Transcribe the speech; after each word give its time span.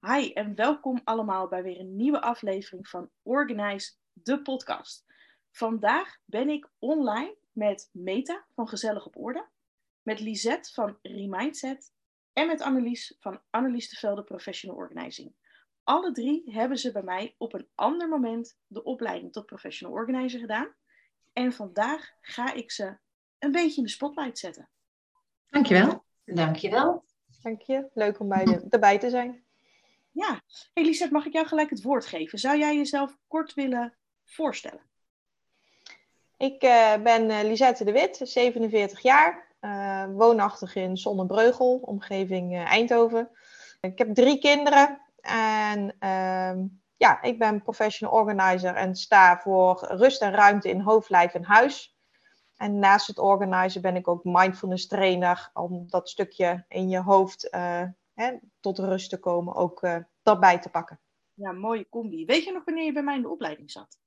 Hi 0.00 0.32
en 0.32 0.54
welkom 0.54 1.00
allemaal 1.04 1.48
bij 1.48 1.62
weer 1.62 1.80
een 1.80 1.96
nieuwe 1.96 2.20
aflevering 2.20 2.88
van 2.88 3.10
Organize, 3.22 3.92
de 4.12 4.42
podcast. 4.42 5.04
Vandaag 5.50 6.16
ben 6.24 6.48
ik 6.48 6.70
online 6.78 7.36
met 7.52 7.88
Meta 7.92 8.46
van 8.54 8.68
Gezellig 8.68 9.06
op 9.06 9.16
Orde, 9.16 9.48
met 10.02 10.20
Lisette 10.20 10.72
van 10.72 10.98
Remindset 11.02 11.92
en 12.32 12.46
met 12.46 12.60
Annelies 12.60 13.16
van 13.20 13.40
Annelies 13.50 13.88
de 13.88 13.96
Velde 13.96 14.22
Professional 14.22 14.76
Organizing. 14.76 15.34
Alle 15.82 16.12
drie 16.12 16.52
hebben 16.52 16.78
ze 16.78 16.92
bij 16.92 17.02
mij 17.02 17.34
op 17.38 17.54
een 17.54 17.68
ander 17.74 18.08
moment 18.08 18.58
de 18.66 18.82
opleiding 18.82 19.32
tot 19.32 19.46
Professional 19.46 19.96
Organizer 19.96 20.40
gedaan. 20.40 20.74
En 21.32 21.52
vandaag 21.52 22.10
ga 22.20 22.52
ik 22.52 22.70
ze 22.70 22.98
een 23.38 23.52
beetje 23.52 23.76
in 23.76 23.82
de 23.82 23.90
spotlight 23.90 24.38
zetten. 24.38 24.68
Dankjewel. 25.46 26.04
Dankjewel. 26.24 27.04
Dank 27.42 27.62
je. 27.62 27.88
Leuk 27.94 28.20
om 28.20 28.28
bij 28.28 28.44
de, 28.44 28.66
erbij 28.68 28.98
te 28.98 29.10
zijn. 29.10 29.46
Ja, 30.18 30.40
hey 30.72 31.08
mag 31.10 31.26
ik 31.26 31.32
jou 31.32 31.46
gelijk 31.46 31.70
het 31.70 31.82
woord 31.82 32.06
geven? 32.06 32.38
Zou 32.38 32.58
jij 32.58 32.76
jezelf 32.76 33.16
kort 33.28 33.54
willen 33.54 33.94
voorstellen? 34.24 34.80
Ik 36.36 36.62
uh, 36.62 36.94
ben 37.02 37.30
uh, 37.30 37.42
Lisette 37.42 37.84
de 37.84 37.92
Wit, 37.92 38.20
47 38.22 39.00
jaar, 39.00 39.54
uh, 39.60 40.04
woonachtig 40.10 40.74
in 40.74 40.96
Zonnebreugel, 40.96 41.76
omgeving 41.76 42.56
Eindhoven. 42.56 43.30
Ik 43.80 43.98
heb 43.98 44.14
drie 44.14 44.38
kinderen 44.38 45.00
en 45.20 45.96
ehm, 45.98 46.66
ja, 46.96 47.22
ik 47.22 47.38
ben 47.38 47.62
professional 47.62 48.14
organizer 48.14 48.74
en 48.74 48.94
sta 48.94 49.38
voor 49.38 49.86
rust 49.88 50.22
en 50.22 50.32
ruimte 50.32 50.68
in 50.68 50.80
hoofd, 50.80 51.10
lijf 51.10 51.34
en 51.34 51.44
huis. 51.44 51.96
En 52.56 52.78
naast 52.78 53.06
het 53.06 53.18
organizen 53.18 53.82
ben 53.82 53.96
ik 53.96 54.08
ook 54.08 54.24
mindfulness 54.24 54.86
trainer 54.86 55.50
om 55.54 55.84
dat 55.88 56.08
stukje 56.08 56.64
in 56.68 56.88
je 56.88 57.00
hoofd 57.00 57.50
hè, 58.18 58.36
tot 58.60 58.78
rust 58.78 59.10
te 59.10 59.18
komen 59.18 59.54
ook 59.54 59.82
uh, 59.82 59.98
daarbij 60.22 60.58
te 60.58 60.68
pakken. 60.68 61.00
Ja, 61.34 61.52
mooie 61.52 61.88
combi. 61.88 62.24
Weet 62.24 62.44
je 62.44 62.52
nog 62.52 62.64
wanneer 62.64 62.84
je 62.84 62.92
bij 62.92 63.02
mij 63.02 63.16
in 63.16 63.22
de 63.22 63.28
opleiding 63.28 63.70
zat? 63.70 63.98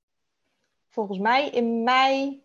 Volgens 0.88 1.18
mij 1.18 1.50
in 1.50 1.82
mei 1.82 2.42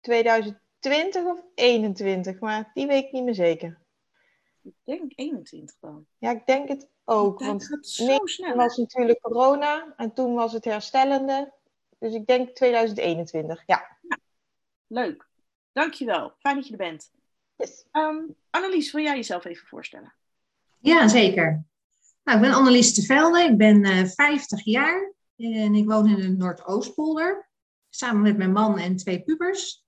2020 0.00 1.24
of 1.24 1.40
21, 1.54 2.40
maar 2.40 2.70
die 2.74 2.86
weet 2.86 3.04
ik 3.04 3.12
niet 3.12 3.24
meer 3.24 3.34
zeker. 3.34 3.80
Ik 4.62 4.74
denk 4.84 5.12
21 5.14 5.76
dan. 5.80 6.06
Ja, 6.18 6.30
ik 6.30 6.46
denk 6.46 6.68
het 6.68 6.88
ook. 7.04 7.38
Dat 7.38 7.48
want 7.48 7.66
gaat 7.66 7.86
zo 7.86 8.18
snel. 8.26 8.56
was 8.56 8.76
natuurlijk 8.76 9.20
corona 9.20 9.94
en 9.96 10.12
toen 10.12 10.34
was 10.34 10.52
het 10.52 10.64
herstellende. 10.64 11.52
Dus 11.98 12.14
ik 12.14 12.26
denk 12.26 12.54
2021, 12.54 13.62
ja. 13.66 13.98
ja. 14.08 14.18
Leuk. 14.86 15.28
Dankjewel. 15.72 16.32
Fijn 16.38 16.54
dat 16.54 16.66
je 16.66 16.72
er 16.72 16.78
bent. 16.78 17.10
Yes. 17.56 17.84
Um, 17.92 18.36
Annelies, 18.50 18.92
wil 18.92 19.02
jij 19.02 19.14
jezelf 19.14 19.44
even 19.44 19.66
voorstellen? 19.66 20.14
Ja, 20.82 21.08
zeker. 21.08 21.64
Nou, 22.24 22.38
ik 22.38 22.44
ben 22.44 22.52
Annelies 22.52 22.94
de 22.94 23.02
Velde, 23.02 23.42
ik 23.42 23.56
ben 23.56 23.84
uh, 23.84 24.04
50 24.04 24.64
jaar 24.64 25.12
en 25.36 25.74
ik 25.74 25.86
woon 25.86 26.08
in 26.08 26.16
de 26.16 26.28
Noordoostpolder. 26.28 27.50
Samen 27.88 28.22
met 28.22 28.36
mijn 28.36 28.52
man 28.52 28.78
en 28.78 28.96
twee 28.96 29.22
pubers. 29.22 29.84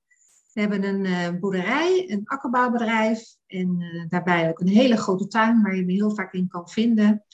We 0.53 0.61
hebben 0.61 0.85
een 0.85 1.05
uh, 1.05 1.41
boerderij, 1.41 2.11
een 2.11 2.23
akkerbouwbedrijf 2.25 3.37
en 3.47 3.81
uh, 3.81 4.05
daarbij 4.09 4.49
ook 4.49 4.61
een 4.61 4.69
hele 4.69 4.97
grote 4.97 5.27
tuin 5.27 5.63
waar 5.63 5.77
je 5.77 5.85
me 5.85 5.93
heel 5.93 6.15
vaak 6.15 6.33
in 6.33 6.49
kan 6.49 6.69
vinden. 6.69 7.25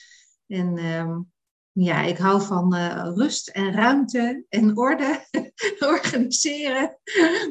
En 0.47 0.85
um, 0.85 1.31
ja, 1.71 2.01
ik 2.01 2.17
hou 2.17 2.41
van 2.41 2.75
rust 3.15 3.47
en 3.47 3.73
ruimte 3.73 4.45
en 4.49 4.77
orde, 4.77 5.25
organiseren. 5.93 6.97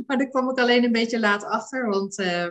Maar 0.07 0.19
daar 0.19 0.29
kwam 0.29 0.51
ik 0.51 0.59
alleen 0.59 0.85
een 0.85 0.93
beetje 0.93 1.21
laat 1.21 1.45
achter, 1.45 1.89
want 1.89 2.19
ehm, 2.19 2.51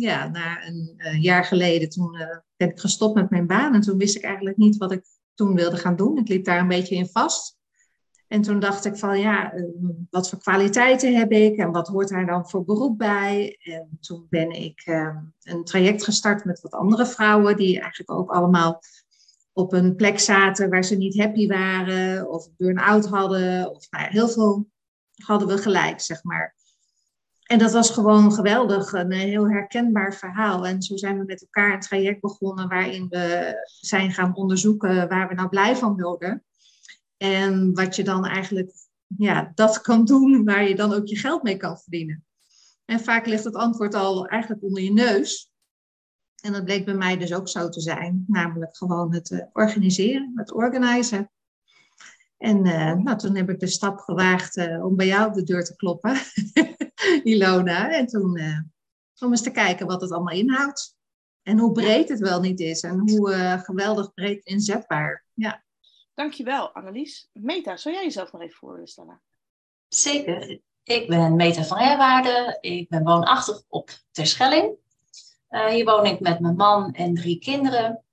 ja, 0.00 0.28
na 0.28 0.66
een 0.66 0.94
uh, 0.96 1.22
jaar 1.22 1.44
geleden 1.44 1.88
toen 1.88 2.14
uh, 2.14 2.36
ben 2.56 2.68
ik 2.68 2.80
gestopt 2.80 3.14
met 3.14 3.30
mijn 3.30 3.46
baan. 3.46 3.74
En 3.74 3.80
toen 3.80 3.98
wist 3.98 4.16
ik 4.16 4.22
eigenlijk 4.22 4.56
niet 4.56 4.76
wat 4.76 4.92
ik 4.92 5.04
toen 5.34 5.54
wilde 5.54 5.76
gaan 5.76 5.96
doen. 5.96 6.18
Ik 6.18 6.28
liep 6.28 6.44
daar 6.44 6.60
een 6.60 6.68
beetje 6.68 6.94
in 6.94 7.08
vast. 7.08 7.56
En 8.28 8.42
toen 8.42 8.58
dacht 8.58 8.84
ik 8.84 8.96
van 8.96 9.20
ja, 9.20 9.54
uh, 9.54 9.64
wat 10.10 10.28
voor 10.28 10.38
kwaliteiten 10.38 11.16
heb 11.16 11.30
ik 11.30 11.56
en 11.56 11.72
wat 11.72 11.88
hoort 11.88 12.08
daar 12.08 12.26
dan 12.26 12.48
voor 12.48 12.64
beroep 12.64 12.98
bij? 12.98 13.58
En 13.62 13.98
toen 14.00 14.26
ben 14.30 14.50
ik 14.50 14.82
een 15.42 15.64
traject 15.64 16.04
gestart 16.04 16.44
met 16.44 16.60
wat 16.60 16.72
andere 16.72 17.06
vrouwen 17.06 17.56
die 17.56 17.80
eigenlijk 17.80 18.10
ook 18.10 18.30
allemaal 18.30 18.80
op 19.52 19.72
een 19.72 19.94
plek 19.94 20.18
zaten 20.18 20.70
waar 20.70 20.84
ze 20.84 20.96
niet 20.96 21.18
happy 21.18 21.46
waren 21.46 22.30
of 22.30 22.48
burn-out 22.56 23.06
hadden. 23.06 23.70
Of 23.70 23.90
nou 23.90 24.04
ja, 24.04 24.10
heel 24.10 24.28
veel 24.28 24.68
hadden 25.24 25.48
we 25.48 25.58
gelijk, 25.58 26.00
zeg 26.00 26.24
maar. 26.24 26.55
En 27.46 27.58
dat 27.58 27.72
was 27.72 27.90
gewoon 27.90 28.32
geweldig, 28.32 28.92
een 28.92 29.12
heel 29.12 29.50
herkenbaar 29.50 30.14
verhaal. 30.14 30.66
En 30.66 30.82
zo 30.82 30.96
zijn 30.96 31.18
we 31.18 31.24
met 31.24 31.40
elkaar 31.40 31.74
een 31.74 31.80
traject 31.80 32.20
begonnen 32.20 32.68
waarin 32.68 33.08
we 33.08 33.54
zijn 33.80 34.12
gaan 34.12 34.36
onderzoeken 34.36 35.08
waar 35.08 35.28
we 35.28 35.34
nou 35.34 35.48
blij 35.48 35.76
van 35.76 35.96
wilden. 35.96 36.44
En 37.16 37.74
wat 37.74 37.96
je 37.96 38.04
dan 38.04 38.26
eigenlijk, 38.26 38.72
ja, 39.16 39.52
dat 39.54 39.80
kan 39.80 40.04
doen 40.04 40.44
waar 40.44 40.68
je 40.68 40.74
dan 40.74 40.92
ook 40.92 41.06
je 41.06 41.16
geld 41.16 41.42
mee 41.42 41.56
kan 41.56 41.78
verdienen. 41.78 42.24
En 42.84 43.00
vaak 43.00 43.26
ligt 43.26 43.44
het 43.44 43.54
antwoord 43.54 43.94
al 43.94 44.26
eigenlijk 44.26 44.62
onder 44.62 44.82
je 44.82 44.92
neus. 44.92 45.52
En 46.42 46.52
dat 46.52 46.64
bleek 46.64 46.84
bij 46.84 46.94
mij 46.94 47.16
dus 47.16 47.34
ook 47.34 47.48
zo 47.48 47.68
te 47.68 47.80
zijn, 47.80 48.24
namelijk 48.26 48.76
gewoon 48.76 49.14
het 49.14 49.30
uh, 49.30 49.40
organiseren, 49.52 50.32
het 50.34 50.52
organiseren. 50.52 51.30
En 52.38 52.66
uh, 52.66 52.92
nou, 52.92 53.18
toen 53.18 53.36
heb 53.36 53.50
ik 53.50 53.60
de 53.60 53.66
stap 53.66 53.98
gewaagd 53.98 54.56
uh, 54.56 54.84
om 54.84 54.96
bij 54.96 55.06
jou 55.06 55.28
op 55.28 55.34
de 55.34 55.42
deur 55.42 55.64
te 55.64 55.76
kloppen, 55.76 56.16
Ilona. 57.24 57.92
En 57.92 58.06
toen 58.06 58.38
uh, 58.38 58.60
om 59.18 59.30
eens 59.30 59.42
te 59.42 59.50
kijken 59.50 59.86
wat 59.86 60.00
het 60.00 60.12
allemaal 60.12 60.34
inhoudt. 60.34 60.96
En 61.42 61.58
hoe 61.58 61.72
breed 61.72 62.08
het 62.08 62.18
wel 62.18 62.40
niet 62.40 62.60
is. 62.60 62.82
En 62.82 62.98
hoe 62.98 63.60
geweldig 63.64 64.14
breed 64.14 64.44
inzetbaar. 64.44 65.24
Ja. 65.34 65.64
Dankjewel, 66.14 66.70
Annelies. 66.70 67.28
Meta, 67.32 67.76
zou 67.76 67.94
jij 67.94 68.04
jezelf 68.04 68.32
nog 68.32 68.42
even 68.42 68.56
voorstellen? 68.56 69.22
Zeker. 69.88 70.60
Ik 70.82 71.08
ben 71.08 71.36
Meta 71.36 71.64
van 71.64 71.78
Herwaarde. 71.78 72.58
Ik 72.60 72.88
ben 72.88 73.04
woonachtig 73.04 73.62
op 73.68 73.90
Terschelling. 74.10 74.76
hier 75.48 75.84
woon 75.84 76.06
ik 76.06 76.20
met 76.20 76.40
mijn 76.40 76.56
man 76.56 76.92
en 76.92 77.14
drie 77.14 77.38
kinderen. 77.38 78.04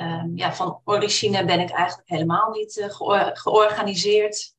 Uh, 0.00 0.24
ja, 0.34 0.54
van 0.54 0.80
origine 0.84 1.44
ben 1.44 1.60
ik 1.60 1.70
eigenlijk 1.70 2.08
helemaal 2.08 2.50
niet 2.50 2.76
uh, 2.76 2.90
geor 2.90 3.30
georganiseerd. 3.32 4.53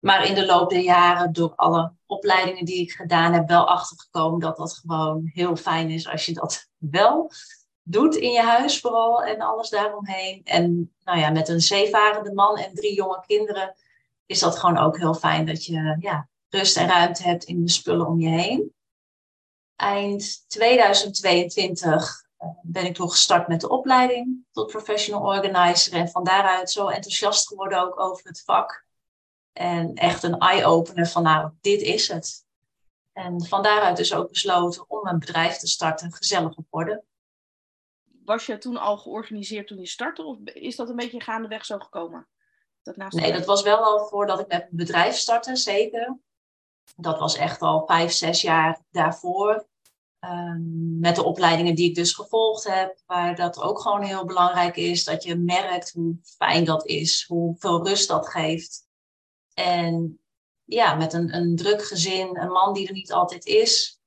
Maar 0.00 0.26
in 0.26 0.34
de 0.34 0.46
loop 0.46 0.70
der 0.70 0.80
jaren, 0.80 1.32
door 1.32 1.52
alle 1.56 1.92
opleidingen 2.06 2.64
die 2.64 2.80
ik 2.80 2.92
gedaan 2.92 3.32
heb, 3.32 3.48
wel 3.48 3.68
achtergekomen 3.68 4.40
dat 4.40 4.56
dat 4.56 4.72
gewoon 4.72 5.30
heel 5.32 5.56
fijn 5.56 5.90
is 5.90 6.08
als 6.08 6.26
je 6.26 6.32
dat 6.32 6.68
wel 6.76 7.30
doet 7.82 8.14
in 8.14 8.30
je 8.30 8.42
huis 8.42 8.80
vooral 8.80 9.22
en 9.22 9.40
alles 9.40 9.68
daaromheen. 9.68 10.40
En 10.44 10.94
nou 11.04 11.18
ja, 11.18 11.30
met 11.30 11.48
een 11.48 11.60
zeevarende 11.60 12.32
man 12.32 12.58
en 12.58 12.74
drie 12.74 12.94
jonge 12.94 13.24
kinderen 13.26 13.74
is 14.26 14.38
dat 14.38 14.58
gewoon 14.58 14.78
ook 14.78 14.98
heel 14.98 15.14
fijn 15.14 15.46
dat 15.46 15.64
je 15.64 15.96
ja, 16.00 16.28
rust 16.48 16.76
en 16.76 16.88
ruimte 16.88 17.22
hebt 17.22 17.44
in 17.44 17.64
de 17.64 17.70
spullen 17.70 18.06
om 18.06 18.20
je 18.20 18.28
heen. 18.28 18.74
Eind 19.76 20.44
2022 20.48 22.28
ben 22.62 22.84
ik 22.84 22.94
toen 22.94 23.10
gestart 23.10 23.48
met 23.48 23.60
de 23.60 23.68
opleiding 23.68 24.44
tot 24.52 24.70
professional 24.70 25.22
organizer. 25.22 25.92
En 25.92 26.08
van 26.08 26.24
daaruit 26.24 26.70
zo 26.70 26.88
enthousiast 26.88 27.48
geworden 27.48 27.82
ook 27.82 28.00
over 28.00 28.26
het 28.26 28.42
vak. 28.44 28.84
En 29.52 29.94
echt 29.94 30.22
een 30.22 30.38
eye-opener 30.38 31.06
van 31.06 31.22
nou, 31.22 31.50
dit 31.60 31.80
is 31.80 32.08
het. 32.08 32.44
En 33.12 33.46
van 33.46 33.62
daaruit 33.62 33.96
dus 33.96 34.14
ook 34.14 34.28
besloten 34.28 34.90
om 34.90 35.06
een 35.06 35.18
bedrijf 35.18 35.56
te 35.56 35.66
starten, 35.66 36.12
gezellig 36.12 36.56
op 36.56 36.66
orde. 36.70 37.04
Was 38.24 38.46
je 38.46 38.58
toen 38.58 38.76
al 38.76 38.98
georganiseerd 38.98 39.66
toen 39.66 39.78
je 39.78 39.86
startte? 39.86 40.22
Of 40.22 40.38
is 40.44 40.76
dat 40.76 40.88
een 40.88 40.96
beetje 40.96 41.20
gaandeweg 41.20 41.64
zo 41.64 41.78
gekomen? 41.78 42.28
Dat 42.82 42.96
naast 42.96 43.16
nee, 43.16 43.32
dat 43.32 43.44
was 43.44 43.62
wel 43.62 43.84
al 43.84 44.06
voordat 44.08 44.40
ik 44.40 44.46
met 44.46 44.58
mijn 44.58 44.76
bedrijf 44.76 45.14
startte, 45.14 45.56
zeker. 45.56 46.18
Dat 46.96 47.18
was 47.18 47.36
echt 47.36 47.60
al 47.60 47.86
vijf, 47.86 48.12
zes 48.12 48.42
jaar 48.42 48.80
daarvoor. 48.90 49.68
Um, 50.24 50.98
met 50.98 51.16
de 51.16 51.24
opleidingen 51.24 51.74
die 51.74 51.88
ik 51.88 51.94
dus 51.94 52.12
gevolgd 52.12 52.64
heb, 52.64 53.00
waar 53.06 53.36
dat 53.36 53.60
ook 53.60 53.80
gewoon 53.80 54.02
heel 54.02 54.24
belangrijk 54.24 54.76
is, 54.76 55.04
dat 55.04 55.22
je 55.22 55.36
merkt 55.36 55.92
hoe 55.92 56.16
fijn 56.22 56.64
dat 56.64 56.86
is, 56.86 57.24
hoeveel 57.28 57.86
rust 57.86 58.08
dat 58.08 58.28
geeft. 58.28 58.88
En 59.64 60.20
ja, 60.64 60.94
met 60.94 61.12
een, 61.12 61.34
een 61.34 61.56
druk 61.56 61.82
gezin, 61.82 62.38
een 62.38 62.50
man 62.50 62.74
die 62.74 62.86
er 62.86 62.92
niet 62.92 63.12
altijd 63.12 63.46
is, 63.46 64.00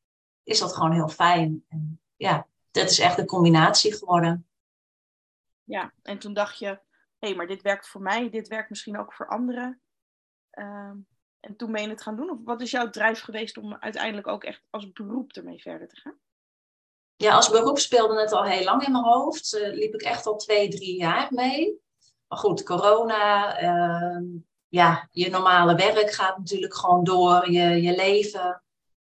is 0.44 0.60
dat 0.60 0.74
gewoon 0.74 0.92
heel 0.92 1.10
fijn. 1.10 1.66
En 1.70 2.02
ja, 2.16 2.48
dat 2.72 2.90
is 2.90 3.00
echt 3.00 3.18
een 3.18 3.26
combinatie 3.26 3.94
geworden. 3.94 4.48
Ja, 5.64 5.94
en 6.02 6.20
toen 6.20 6.34
dacht 6.34 6.60
je, 6.60 6.66
hé, 6.66 6.80
hey, 7.20 7.36
maar 7.36 7.48
dit 7.48 7.62
werkt 7.62 7.88
voor 7.88 8.02
mij, 8.02 8.30
dit 8.30 8.48
werkt 8.48 8.70
misschien 8.70 9.00
ook 9.00 9.14
voor 9.14 9.28
anderen. 9.28 9.82
Um, 10.52 11.08
en 11.40 11.56
toen 11.56 11.72
ben 11.72 11.82
je 11.82 11.90
het 11.90 12.02
gaan 12.02 12.16
doen? 12.16 12.30
Of 12.30 12.38
wat 12.44 12.62
is 12.62 12.72
jouw 12.72 12.90
drijf 12.90 13.22
geweest 13.22 13.58
om 13.58 13.74
uiteindelijk 13.74 14.28
ook 14.28 14.44
echt 14.44 14.62
als 14.70 14.92
beroep 14.92 15.32
ermee 15.32 15.62
verder 15.62 15.88
te 15.88 15.96
gaan? 15.96 16.18
Ja, 17.16 17.36
als 17.36 17.50
beroep 17.50 17.80
speelde 17.80 18.20
het 18.20 18.32
al 18.32 18.44
heel 18.44 18.64
lang 18.64 18.86
in 18.86 18.92
mijn 18.92 19.04
hoofd. 19.04 19.54
Uh, 19.54 19.74
liep 19.74 19.94
ik 19.94 20.02
echt 20.02 20.26
al 20.26 20.36
twee, 20.36 20.70
drie 20.70 20.98
jaar 20.98 21.28
mee. 21.34 21.82
Maar 22.28 22.38
goed, 22.38 22.64
corona, 22.64 23.62
uh, 23.62 24.42
ja, 24.74 25.08
je 25.12 25.30
normale 25.30 25.76
werk 25.76 26.12
gaat 26.12 26.38
natuurlijk 26.38 26.76
gewoon 26.76 27.04
door, 27.04 27.52
je, 27.52 27.82
je 27.82 27.96
leven. 27.96 28.64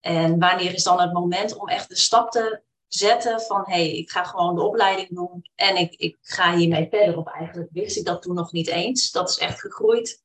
En 0.01 0.39
wanneer 0.39 0.75
is 0.75 0.83
dan 0.83 1.01
het 1.01 1.13
moment 1.13 1.57
om 1.57 1.69
echt 1.69 1.89
de 1.89 1.97
stap 1.97 2.31
te 2.31 2.63
zetten 2.87 3.41
van 3.41 3.63
hé, 3.65 3.73
hey, 3.73 3.97
ik 3.97 4.11
ga 4.11 4.25
gewoon 4.25 4.55
de 4.55 4.63
opleiding 4.63 5.09
doen 5.09 5.51
en 5.55 5.77
ik, 5.77 5.95
ik 5.95 6.19
ga 6.21 6.57
hiermee 6.57 6.89
verder 6.89 7.17
op. 7.17 7.29
Eigenlijk 7.29 7.69
wist 7.73 7.97
ik 7.97 8.05
dat 8.05 8.23
toen 8.23 8.35
nog 8.35 8.53
niet 8.53 8.67
eens. 8.67 9.11
Dat 9.11 9.29
is 9.29 9.39
echt 9.39 9.61
gegroeid 9.61 10.23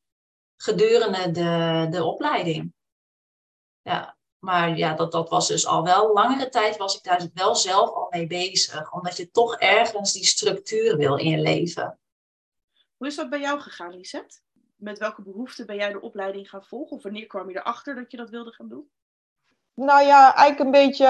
gedurende 0.56 1.31
de, 1.31 1.88
de 1.89 2.04
opleiding. 2.04 2.74
Ja, 3.81 4.18
maar 4.39 4.77
ja, 4.77 4.94
dat, 4.94 5.12
dat 5.12 5.30
was 5.30 5.48
dus 5.48 5.66
al 5.66 5.84
wel 5.84 6.13
langere 6.13 6.50
tijd 6.50 6.77
was 6.77 6.98
ik 6.98 7.04
daar 7.04 7.30
wel 7.34 7.56
zelf 7.56 7.89
al 7.89 8.07
mee 8.10 8.27
bezig. 8.27 8.94
Omdat 8.94 9.18
je 9.18 9.31
toch 9.31 9.56
ergens 9.57 10.13
die 10.13 10.25
structuur 10.25 10.98
wil 10.98 11.18
in 11.18 11.30
je 11.30 11.39
leven. 11.39 12.00
Hoe 12.98 13.07
is 13.07 13.16
dat 13.16 13.30
bij 13.30 13.39
jou 13.39 13.60
gegaan, 13.60 13.95
Lisette? 13.95 14.39
Met 14.81 15.00
welke 15.00 15.22
behoeften 15.22 15.66
ben 15.66 15.75
jij 15.75 15.92
de 15.92 16.01
opleiding 16.01 16.50
gaan 16.50 16.63
volgen? 16.63 16.98
Of 16.98 17.04
wanneer 17.04 17.28
kwam 17.28 17.50
je 17.50 17.57
erachter 17.57 17.95
dat 17.95 18.12
je 18.12 18.18
dat 18.18 18.30
wilde 18.30 18.51
gaan 18.51 18.69
doen? 18.69 18.89
Nou 19.74 20.06
ja, 20.06 20.36
eigenlijk 20.36 20.60
een 20.60 20.86
beetje. 20.86 21.06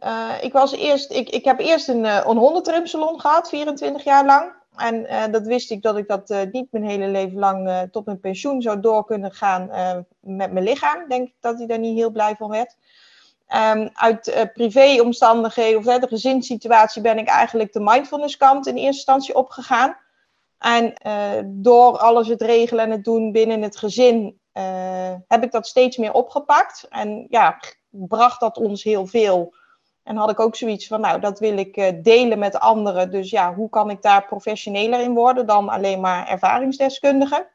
Uh, 0.00 0.34
ik, 0.40 0.52
was 0.52 0.72
eerst, 0.72 1.10
ik, 1.12 1.28
ik 1.28 1.44
heb 1.44 1.58
eerst 1.58 1.88
een, 1.88 2.04
uh, 2.04 2.24
een 2.26 3.20
gehad, 3.20 3.48
24 3.48 4.04
jaar 4.04 4.24
lang. 4.24 4.52
En 4.76 4.94
uh, 4.94 5.24
dat 5.30 5.46
wist 5.46 5.70
ik 5.70 5.82
dat 5.82 5.96
ik 5.96 6.08
dat 6.08 6.46
niet 6.52 6.72
mijn 6.72 6.84
hele 6.84 7.08
leven 7.08 7.38
lang 7.38 7.88
tot 7.90 8.06
mijn 8.06 8.20
pensioen 8.20 8.62
zou 8.62 8.80
door 8.80 9.04
kunnen 9.04 9.32
gaan 9.32 9.66
met 10.20 10.52
mijn 10.52 10.64
lichaam. 10.64 11.08
Denk 11.08 11.28
ik 11.28 11.34
dat 11.40 11.58
hij 11.58 11.66
daar 11.66 11.78
niet 11.78 11.96
heel 11.96 12.10
blij 12.10 12.36
van 12.36 12.50
werd. 12.50 12.76
Um, 13.74 13.90
uit 13.92 14.50
privéomstandigheden 14.54 15.78
of 15.78 15.84
de 15.84 16.08
gezinssituatie 16.08 17.02
ben 17.02 17.18
ik 17.18 17.28
eigenlijk 17.28 17.72
de 17.72 17.80
mindfulness 17.80 18.36
kant 18.36 18.66
in 18.66 18.74
eerste 18.74 18.96
instantie 18.96 19.34
opgegaan. 19.34 19.96
En 20.62 20.94
door 21.46 21.98
alles 21.98 22.28
het 22.28 22.42
regelen 22.42 22.84
en 22.84 22.90
het 22.90 23.04
doen 23.04 23.32
binnen 23.32 23.62
het 23.62 23.76
gezin 23.76 24.40
heb 25.28 25.42
ik 25.42 25.50
dat 25.50 25.66
steeds 25.66 25.96
meer 25.96 26.12
opgepakt. 26.12 26.86
En 26.90 27.26
ja, 27.28 27.60
bracht 27.90 28.40
dat 28.40 28.56
ons 28.56 28.82
heel 28.82 29.06
veel. 29.06 29.54
En 30.02 30.16
had 30.16 30.30
ik 30.30 30.40
ook 30.40 30.56
zoiets 30.56 30.86
van, 30.86 31.00
nou, 31.00 31.20
dat 31.20 31.38
wil 31.38 31.56
ik 31.56 31.76
uh, 31.76 31.88
delen 32.02 32.38
met 32.38 32.58
anderen. 32.58 33.10
Dus 33.10 33.30
ja, 33.30 33.54
hoe 33.54 33.68
kan 33.68 33.90
ik 33.90 34.02
daar 34.02 34.24
professioneler 34.24 35.00
in 35.00 35.14
worden 35.14 35.46
dan 35.46 35.68
alleen 35.68 36.00
maar 36.00 36.28
ervaringsdeskundige? 36.28 37.50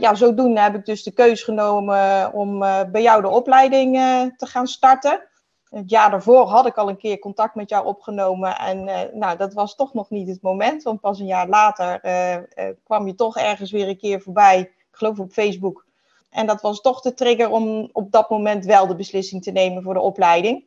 Ja, 0.00 0.14
zodoende 0.14 0.60
heb 0.60 0.74
ik 0.74 0.84
dus 0.84 1.02
de 1.02 1.12
keus 1.12 1.42
genomen 1.42 2.32
om 2.32 2.58
bij 2.90 3.02
jou 3.02 3.22
de 3.22 3.28
opleiding 3.28 3.94
te 4.36 4.46
gaan 4.46 4.66
starten. 4.66 5.28
Het 5.74 5.90
jaar 5.90 6.10
daarvoor 6.10 6.46
had 6.46 6.66
ik 6.66 6.76
al 6.76 6.88
een 6.88 6.96
keer 6.96 7.18
contact 7.18 7.54
met 7.54 7.68
jou 7.68 7.86
opgenomen. 7.86 8.58
En 8.58 8.84
nou, 9.18 9.36
dat 9.36 9.52
was 9.52 9.76
toch 9.76 9.94
nog 9.94 10.10
niet 10.10 10.28
het 10.28 10.42
moment. 10.42 10.82
Want 10.82 11.00
pas 11.00 11.18
een 11.18 11.26
jaar 11.26 11.48
later 11.48 12.00
kwam 12.84 13.06
je 13.06 13.14
toch 13.14 13.36
ergens 13.36 13.70
weer 13.70 13.88
een 13.88 13.98
keer 13.98 14.20
voorbij. 14.20 14.60
Ik 14.60 14.72
geloof 14.90 15.18
op 15.18 15.32
Facebook 15.32 15.84
en 16.34 16.46
dat 16.46 16.60
was 16.60 16.80
toch 16.80 17.00
de 17.00 17.14
trigger 17.14 17.50
om 17.50 17.88
op 17.92 18.12
dat 18.12 18.30
moment 18.30 18.64
wel 18.64 18.86
de 18.86 18.96
beslissing 18.96 19.42
te 19.42 19.50
nemen 19.50 19.82
voor 19.82 19.94
de 19.94 20.00
opleiding. 20.00 20.64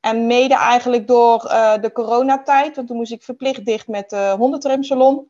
En 0.00 0.26
mede 0.26 0.54
eigenlijk 0.54 1.06
door 1.06 1.44
uh, 1.46 1.74
de 1.80 1.92
coronatijd, 1.92 2.76
want 2.76 2.88
toen 2.88 2.96
moest 2.96 3.12
ik 3.12 3.22
verplicht 3.22 3.64
dicht 3.64 3.88
met 3.88 4.10
de 4.10 4.34
hondentrimsalon. 4.38 5.28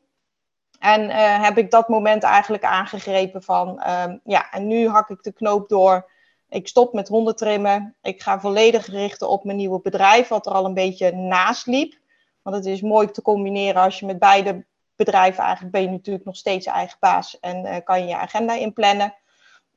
En 0.78 1.00
uh, 1.02 1.42
heb 1.42 1.58
ik 1.58 1.70
dat 1.70 1.88
moment 1.88 2.22
eigenlijk 2.22 2.64
aangegrepen 2.64 3.42
van, 3.42 3.68
um, 3.68 4.20
ja, 4.24 4.50
en 4.50 4.66
nu 4.66 4.88
hak 4.88 5.10
ik 5.10 5.22
de 5.22 5.32
knoop 5.32 5.68
door. 5.68 6.10
Ik 6.48 6.68
stop 6.68 6.92
met 6.92 7.08
hondentrimmen. 7.08 7.96
Ik 8.02 8.22
ga 8.22 8.40
volledig 8.40 8.86
richten 8.86 9.28
op 9.28 9.44
mijn 9.44 9.56
nieuwe 9.56 9.80
bedrijf, 9.80 10.28
wat 10.28 10.46
er 10.46 10.52
al 10.52 10.64
een 10.64 10.74
beetje 10.74 11.12
naast 11.12 11.66
liep. 11.66 11.98
Want 12.42 12.56
het 12.56 12.66
is 12.66 12.80
mooi 12.80 13.10
te 13.10 13.22
combineren 13.22 13.82
als 13.82 13.98
je 13.98 14.06
met 14.06 14.18
beide 14.18 14.64
bedrijven 14.96 15.42
eigenlijk 15.42 15.72
ben 15.72 15.82
je 15.82 15.90
natuurlijk 15.90 16.24
nog 16.24 16.36
steeds 16.36 16.66
eigen 16.66 16.96
baas 17.00 17.40
en 17.40 17.66
uh, 17.66 17.76
kan 17.84 18.00
je 18.00 18.06
je 18.06 18.16
agenda 18.16 18.54
inplannen. 18.54 19.14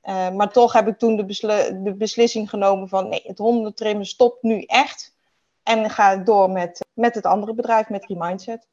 Uh, 0.03 0.29
maar 0.29 0.51
toch 0.51 0.73
heb 0.73 0.87
ik 0.87 0.97
toen 0.97 1.15
de, 1.15 1.25
de, 1.83 1.93
beslissing 1.93 2.49
genomen 2.49 2.87
van 2.89 3.09
nee, 3.09 3.21
het 3.23 3.37
hondentrimmen 3.37 4.05
stopt 4.05 4.43
nu 4.43 4.61
echt. 4.61 5.15
En 5.63 5.89
ga 5.89 6.15
door 6.17 6.49
met, 6.49 6.87
met 6.93 7.15
het 7.15 7.25
andere 7.25 7.53
bedrijf, 7.53 7.89
met 7.89 8.05
Remindset. 8.05 8.67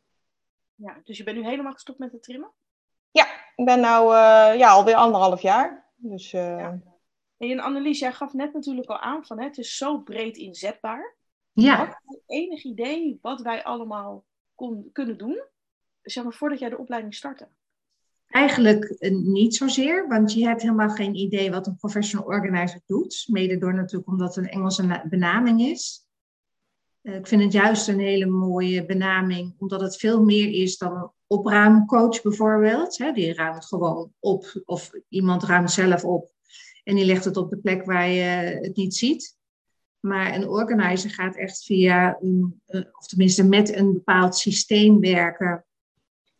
Ja, 0.74 1.00
dus 1.04 1.16
je 1.16 1.24
bent 1.24 1.36
nu 1.36 1.44
helemaal 1.44 1.72
gestopt 1.72 1.98
met 1.98 2.12
het 2.12 2.22
trimmen? 2.22 2.50
Ja, 3.10 3.26
ik 3.56 3.64
ben 3.64 3.80
nu 3.80 3.86
uh, 3.86 4.58
ja, 4.58 4.70
alweer 4.70 4.94
anderhalf 4.94 5.42
jaar. 5.42 5.84
Dus. 5.96 6.34
En 7.50 7.60
Annelies, 7.60 7.98
jij 7.98 8.12
gaf 8.12 8.32
net 8.32 8.52
natuurlijk 8.52 8.88
al 8.88 8.98
aan 8.98 9.24
van 9.24 9.38
hè, 9.38 9.44
het 9.44 9.58
is 9.58 9.76
zo 9.76 9.98
breed 9.98 10.36
inzetbaar. 10.36 11.16
Ja. 11.52 11.76
Had 11.76 11.96
je 12.06 12.22
enig 12.26 12.64
idee 12.64 13.18
wat 13.22 13.40
wij 13.40 13.64
allemaal 13.64 14.24
kon, 14.54 14.88
kunnen 14.92 15.18
doen? 15.18 15.42
Zeg 16.02 16.24
maar 16.24 16.32
voordat 16.32 16.58
jij 16.58 16.68
de 16.68 16.78
opleiding 16.78 17.14
startte. 17.14 17.48
Eigenlijk 18.26 18.84
eh, 18.84 19.10
niet 19.12 19.54
zozeer, 19.54 20.08
want 20.08 20.32
je 20.32 20.46
hebt 20.46 20.62
helemaal 20.62 20.88
geen 20.88 21.14
idee 21.14 21.50
wat 21.50 21.66
een 21.66 21.76
professional 21.76 22.26
organizer 22.26 22.80
doet. 22.86 23.24
Mede 23.30 23.58
door 23.58 23.74
natuurlijk 23.74 24.08
omdat 24.08 24.34
het 24.34 24.44
een 24.44 24.50
Engelse 24.50 25.02
benaming 25.08 25.60
is. 25.60 26.06
Eh, 27.00 27.14
ik 27.14 27.26
vind 27.26 27.42
het 27.42 27.52
juist 27.52 27.88
een 27.88 28.00
hele 28.00 28.26
mooie 28.26 28.86
benaming, 28.86 29.54
omdat 29.58 29.80
het 29.80 29.96
veel 29.96 30.22
meer 30.22 30.62
is 30.62 30.78
dan 30.78 30.96
een 30.96 31.10
opruimcoach 31.26 32.22
bijvoorbeeld. 32.22 32.96
Die 33.14 33.34
ruimt 33.34 33.64
gewoon 33.64 34.12
op 34.18 34.62
of 34.64 34.90
iemand 35.08 35.42
ruimt 35.42 35.70
zelf 35.70 36.04
op 36.04 36.33
en 36.84 36.94
die 36.94 37.04
legt 37.04 37.24
het 37.24 37.36
op 37.36 37.50
de 37.50 37.56
plek 37.56 37.84
waar 37.84 38.08
je 38.08 38.58
het 38.62 38.76
niet 38.76 38.94
ziet. 38.94 39.36
Maar 40.00 40.34
een 40.34 40.48
organizer 40.48 41.10
gaat 41.10 41.36
echt 41.36 41.64
via, 41.64 42.18
een, 42.20 42.60
eh, 42.66 42.80
of 42.92 43.06
tenminste 43.06 43.44
met 43.44 43.74
een 43.74 43.92
bepaald 43.92 44.36
systeem 44.36 45.00
werken, 45.00 45.64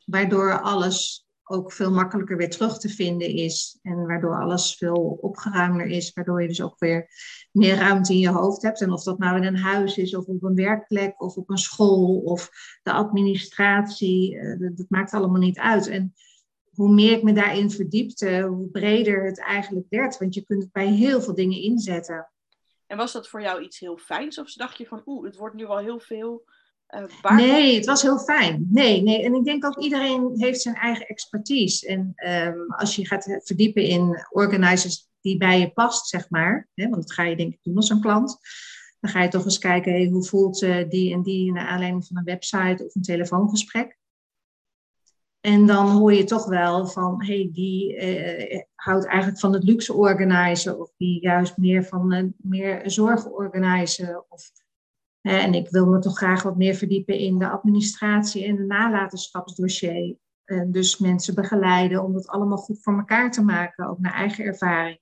waardoor 0.05 0.61
alles 0.61 1.25
ook 1.45 1.73
veel 1.73 1.91
makkelijker 1.91 2.37
weer 2.37 2.51
terug 2.51 2.79
te 2.79 2.89
vinden 2.89 3.29
is. 3.29 3.79
En 3.83 4.07
waardoor 4.07 4.41
alles 4.41 4.77
veel 4.77 5.19
opgeruimder 5.21 5.87
is. 5.87 6.13
Waardoor 6.13 6.43
je 6.43 6.49
dus 6.49 6.63
ook 6.63 6.79
weer 6.79 7.09
meer 7.53 7.77
ruimte 7.77 8.13
in 8.13 8.19
je 8.19 8.29
hoofd 8.29 8.63
hebt. 8.63 8.81
En 8.81 8.93
of 8.93 9.03
dat 9.03 9.19
nou 9.19 9.37
in 9.37 9.45
een 9.45 9.57
huis 9.57 9.97
is, 9.97 10.17
of 10.17 10.27
op 10.27 10.43
een 10.43 10.55
werkplek, 10.55 11.23
of 11.23 11.37
op 11.37 11.51
een 11.51 11.59
school, 11.59 12.17
of 12.19 12.51
de 12.83 12.93
administratie. 12.93 14.39
Eh, 14.39 14.59
dat 14.59 14.87
maakt 14.89 15.13
allemaal 15.13 15.41
niet 15.41 15.59
uit. 15.59 15.87
En 15.87 16.15
hoe 16.75 16.93
meer 16.93 17.13
ik 17.13 17.23
me 17.23 17.33
daarin 17.33 17.71
verdiepte, 17.71 18.41
hoe 18.41 18.69
breder 18.69 19.25
het 19.25 19.41
eigenlijk 19.41 19.87
werd. 19.89 20.19
Want 20.19 20.35
je 20.35 20.45
kunt 20.45 20.63
het 20.63 20.73
bij 20.73 20.87
heel 20.87 21.21
veel 21.21 21.35
dingen 21.35 21.63
inzetten. 21.63 22.31
En 22.87 22.97
was 22.97 23.13
dat 23.13 23.29
voor 23.29 23.43
jou 23.43 23.63
iets 23.63 23.79
heel 23.79 23.97
fijns? 23.97 24.39
Of 24.39 24.53
dacht 24.53 24.79
je 24.79 24.87
van, 24.87 25.03
oeh, 25.07 25.27
het 25.27 25.37
wordt 25.37 25.55
nu 25.55 25.65
al 25.65 25.79
heel 25.79 26.01
veel 26.01 26.45
uh, 26.89 27.37
nee, 27.37 27.75
het 27.75 27.87
was 27.87 28.03
heel 28.03 28.19
fijn. 28.19 28.69
Nee, 28.71 29.03
nee, 29.03 29.25
en 29.25 29.35
ik 29.35 29.45
denk 29.45 29.65
ook 29.65 29.79
iedereen 29.79 30.33
heeft 30.35 30.61
zijn 30.61 30.75
eigen 30.75 31.07
expertise. 31.07 31.87
En 31.87 32.13
um, 32.47 32.73
als 32.73 32.97
je 32.97 33.07
gaat 33.07 33.41
verdiepen 33.45 33.83
in 33.83 34.27
organizers 34.31 35.09
die 35.21 35.37
bij 35.37 35.59
je 35.59 35.71
past, 35.71 36.09
zeg 36.09 36.31
maar, 36.31 36.69
hè, 36.75 36.89
want 36.89 37.03
dat 37.03 37.13
ga 37.13 37.23
je 37.23 37.37
denk 37.37 37.53
ik 37.53 37.63
doen 37.63 37.77
als 37.77 37.91
een 37.91 38.01
klant, 38.01 38.39
dan 39.01 39.11
ga 39.11 39.23
je 39.23 39.29
toch 39.29 39.45
eens 39.45 39.59
kijken, 39.59 39.93
hey, 39.93 40.07
hoe 40.07 40.25
voelt 40.25 40.63
uh, 40.63 40.89
die 40.89 41.13
en 41.13 41.23
die 41.23 41.53
naar 41.53 41.67
aanleiding 41.67 42.07
van 42.07 42.17
een 42.17 42.25
website 42.25 42.85
of 42.85 42.95
een 42.95 43.03
telefoongesprek. 43.03 43.99
En 45.45 45.67
dan 45.67 45.91
hoor 45.91 46.13
je 46.13 46.25
toch 46.25 46.47
wel 46.47 46.87
van, 46.87 47.25
hey, 47.25 47.51
die 47.53 47.97
uh, 47.97 48.61
houdt 48.75 49.07
eigenlijk 49.07 49.41
van 49.41 49.53
het 49.53 49.65
luxe 49.65 49.93
organizen, 49.93 50.81
of 50.81 50.93
die 50.97 51.21
juist 51.21 51.57
meer 51.57 51.85
van 51.85 52.15
uh, 52.15 52.25
meer 52.37 52.91
zorg 52.91 53.27
organizen, 53.27 54.25
of 54.29 54.51
en 55.21 55.55
ik 55.55 55.71
wil 55.71 55.87
me 55.87 55.99
toch 55.99 56.17
graag 56.17 56.43
wat 56.43 56.57
meer 56.57 56.75
verdiepen 56.75 57.19
in 57.19 57.39
de 57.39 57.49
administratie 57.49 58.45
en 58.45 58.57
de 58.57 58.63
nalatenschapsdossier. 58.63 60.17
dus 60.67 60.99
mensen 60.99 61.35
begeleiden 61.35 62.03
om 62.03 62.13
dat 62.13 62.27
allemaal 62.27 62.59
goed 62.59 62.83
voor 62.83 62.97
elkaar 62.97 63.31
te 63.31 63.43
maken, 63.43 63.89
ook 63.89 63.99
naar 63.99 64.15
eigen 64.15 64.45
ervaring. 64.45 65.01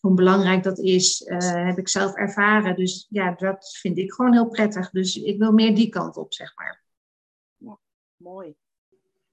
Hoe 0.00 0.14
belangrijk 0.14 0.62
dat 0.62 0.78
is, 0.78 1.22
heb 1.38 1.78
ik 1.78 1.88
zelf 1.88 2.14
ervaren. 2.14 2.76
Dus 2.76 3.06
ja, 3.08 3.34
dat 3.34 3.76
vind 3.80 3.98
ik 3.98 4.12
gewoon 4.12 4.32
heel 4.32 4.48
prettig. 4.48 4.90
Dus 4.90 5.16
ik 5.16 5.38
wil 5.38 5.52
meer 5.52 5.74
die 5.74 5.88
kant 5.88 6.16
op, 6.16 6.32
zeg 6.32 6.56
maar. 6.56 6.84
Ja, 7.56 7.78
mooi. 8.16 8.56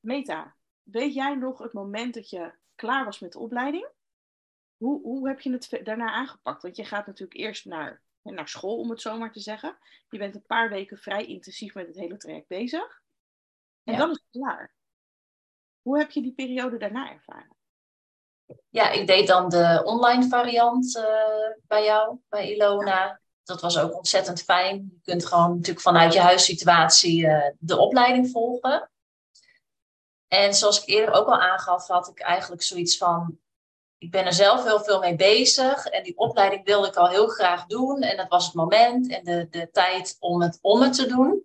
Meta, 0.06 0.56
weet 0.84 1.14
jij 1.14 1.36
nog 1.36 1.60
het 1.60 1.74
moment 1.74 2.14
dat 2.14 2.30
je 2.30 2.54
klaar 2.76 3.06
was 3.06 3.20
met 3.20 3.32
de 3.32 3.40
opleiding? 3.40 3.90
Hoe, 4.78 5.02
hoe 5.02 5.28
heb 5.28 5.40
je 5.40 5.52
het 5.52 5.80
daarna 5.84 6.12
aangepakt? 6.12 6.62
Want 6.62 6.76
je 6.76 6.86
gaat 6.86 7.08
natuurlijk 7.08 7.40
eerst 7.40 7.66
naar 7.66 8.04
naar 8.34 8.48
school, 8.48 8.78
om 8.78 8.90
het 8.90 9.02
zo 9.02 9.18
maar 9.18 9.32
te 9.32 9.40
zeggen. 9.40 9.78
Je 10.10 10.18
bent 10.18 10.36
een 10.36 10.46
paar 10.46 10.70
weken 10.70 10.98
vrij 10.98 11.26
intensief 11.26 11.74
met 11.74 11.88
het 11.88 11.96
hele 11.96 12.18
traject 12.18 12.48
bezig. 12.48 13.02
En 13.84 13.98
dan 13.98 14.10
is 14.10 14.22
het 14.30 14.42
klaar. 14.42 14.74
Hoe 15.82 15.98
heb 15.98 16.12
je 16.12 16.22
die 16.22 16.34
periode 16.34 16.78
daarna 16.78 17.12
ervaren? 17.12 17.56
Ja, 18.70 18.90
ik 18.90 19.08
deed 19.08 19.28
dan 19.28 19.50
de 19.50 19.82
online 19.86 20.28
variant 20.28 20.96
uh, 20.96 21.04
bij 21.68 21.84
jou, 21.84 22.20
bij 22.30 22.54
Ilona. 22.54 23.20
Dat 23.44 23.62
was 23.62 23.80
ook 23.80 23.96
ontzettend 23.96 24.44
fijn. 24.44 24.76
Je 24.76 25.00
kunt 25.02 25.26
gewoon 25.26 25.50
natuurlijk 25.50 25.82
vanuit 25.82 26.14
je 26.14 26.20
huissituatie 26.20 27.26
uh, 27.26 27.50
de 27.60 27.78
opleiding 27.78 28.30
volgen. 28.30 28.90
En 30.28 30.54
zoals 30.54 30.82
ik 30.82 30.90
eerder 30.90 31.16
ook 31.16 31.28
al 31.28 31.40
aangaf, 31.40 31.88
had 31.88 32.08
ik 32.08 32.20
eigenlijk 32.20 32.64
zoiets 32.64 32.98
van: 32.98 33.40
ik 33.98 34.12
ben 34.12 34.26
er 34.26 34.34
zelf 34.34 34.64
heel 34.64 34.84
veel 34.84 35.00
mee 35.00 35.16
bezig. 35.16 35.86
En 35.86 36.04
die 36.04 36.18
opleiding 36.18 36.66
wilde 36.66 36.88
ik 36.88 36.96
al 36.96 37.10
heel 37.10 37.28
graag 37.28 37.66
doen. 37.66 38.02
En 38.02 38.18
dat 38.18 38.28
was 38.28 38.46
het 38.46 38.54
moment 38.54 39.10
en 39.10 39.24
de, 39.24 39.48
de 39.50 39.70
tijd 39.72 40.18
om 40.20 40.42
het, 40.42 40.60
om 40.62 40.82
het 40.82 40.94
te 40.94 41.08
doen. 41.08 41.44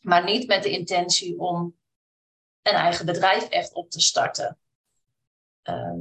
Maar 0.00 0.24
niet 0.24 0.46
met 0.46 0.62
de 0.62 0.70
intentie 0.70 1.38
om 1.38 1.76
een 2.62 2.74
eigen 2.74 3.06
bedrijf 3.06 3.48
echt 3.48 3.72
op 3.72 3.90
te 3.90 4.00
starten. 4.00 4.58
Ehm, 5.62 5.98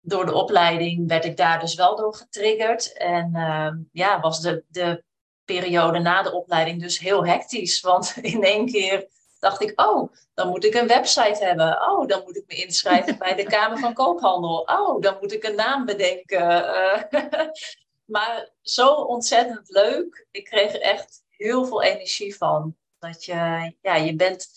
door 0.00 0.26
de 0.26 0.34
opleiding 0.34 1.08
werd 1.08 1.24
ik 1.24 1.36
daar 1.36 1.60
dus 1.60 1.74
wel 1.74 1.96
door 1.96 2.14
getriggerd. 2.14 2.92
En 2.92 3.30
uh, 3.34 3.72
ja, 3.92 4.20
was 4.20 4.40
de, 4.40 4.64
de 4.68 5.04
periode 5.44 5.98
na 5.98 6.22
de 6.22 6.32
opleiding 6.32 6.80
dus 6.80 6.98
heel 6.98 7.26
hectisch. 7.26 7.80
Want 7.80 8.16
in 8.20 8.42
één 8.42 8.66
keer 8.66 9.08
dacht 9.40 9.62
ik, 9.62 9.80
oh, 9.80 10.12
dan 10.34 10.48
moet 10.48 10.64
ik 10.64 10.74
een 10.74 10.86
website 10.86 11.44
hebben. 11.44 11.90
Oh, 11.90 12.06
dan 12.06 12.22
moet 12.22 12.36
ik 12.36 12.44
me 12.46 12.54
inschrijven 12.54 13.18
bij 13.18 13.34
de 13.34 13.44
Kamer 13.44 13.78
van 13.78 13.94
Koophandel. 13.94 14.60
Oh, 14.60 15.00
dan 15.00 15.16
moet 15.20 15.32
ik 15.32 15.44
een 15.44 15.54
naam 15.54 15.84
bedenken. 15.84 16.64
Uh, 16.64 17.02
maar 18.14 18.50
zo 18.62 18.94
ontzettend 18.94 19.68
leuk. 19.68 20.26
Ik 20.30 20.44
kreeg 20.44 20.74
er 20.74 20.80
echt 20.80 21.22
heel 21.28 21.64
veel 21.64 21.82
energie 21.82 22.36
van. 22.36 22.76
Dat 22.98 23.24
je, 23.24 23.74
ja, 23.82 23.94
je 23.94 24.16
bent. 24.16 24.48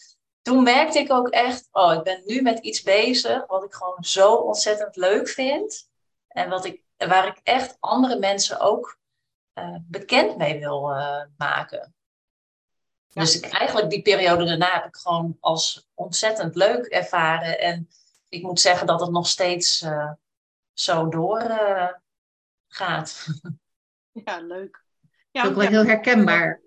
Toen 0.42 0.64
merkte 0.64 1.00
ik 1.00 1.12
ook 1.12 1.30
echt, 1.30 1.68
oh, 1.72 1.94
ik 1.94 2.04
ben 2.04 2.22
nu 2.26 2.42
met 2.42 2.60
iets 2.60 2.82
bezig 2.82 3.46
wat 3.48 3.64
ik 3.64 3.74
gewoon 3.74 4.04
zo 4.04 4.34
ontzettend 4.34 4.96
leuk 4.96 5.28
vind. 5.28 5.90
En 6.28 6.50
wat 6.50 6.66
ik, 6.66 6.84
waar 6.98 7.28
ik 7.28 7.40
echt 7.44 7.78
andere 7.80 8.20
mensen 8.20 8.60
ook 8.60 8.98
uh, 9.54 9.76
bekend 9.82 10.38
mee 10.38 10.60
wil 10.60 10.90
uh, 10.90 11.22
maken. 11.38 11.96
Dus 13.14 13.40
ik, 13.40 13.46
eigenlijk 13.46 13.90
die 13.90 14.02
periode 14.02 14.46
daarna 14.46 14.74
heb 14.74 14.86
ik 14.86 14.96
gewoon 14.96 15.38
als 15.40 15.88
ontzettend 15.94 16.56
leuk 16.56 16.86
ervaren. 16.86 17.60
En 17.60 17.90
ik 18.30 18.42
moet 18.42 18.60
zeggen 18.60 18.88
dat 18.88 19.02
het 19.02 19.12
nog 19.12 19.28
steeds 19.28 19.82
uh, 19.82 20.12
zo 20.74 21.10
doorgaat. 21.10 21.98
ja, 24.26 24.40
leuk. 24.40 24.84
Ja, 25.32 25.46
ook 25.46 25.56
wel 25.56 25.68
heel 25.68 25.86
herkenbaar. 25.86 26.62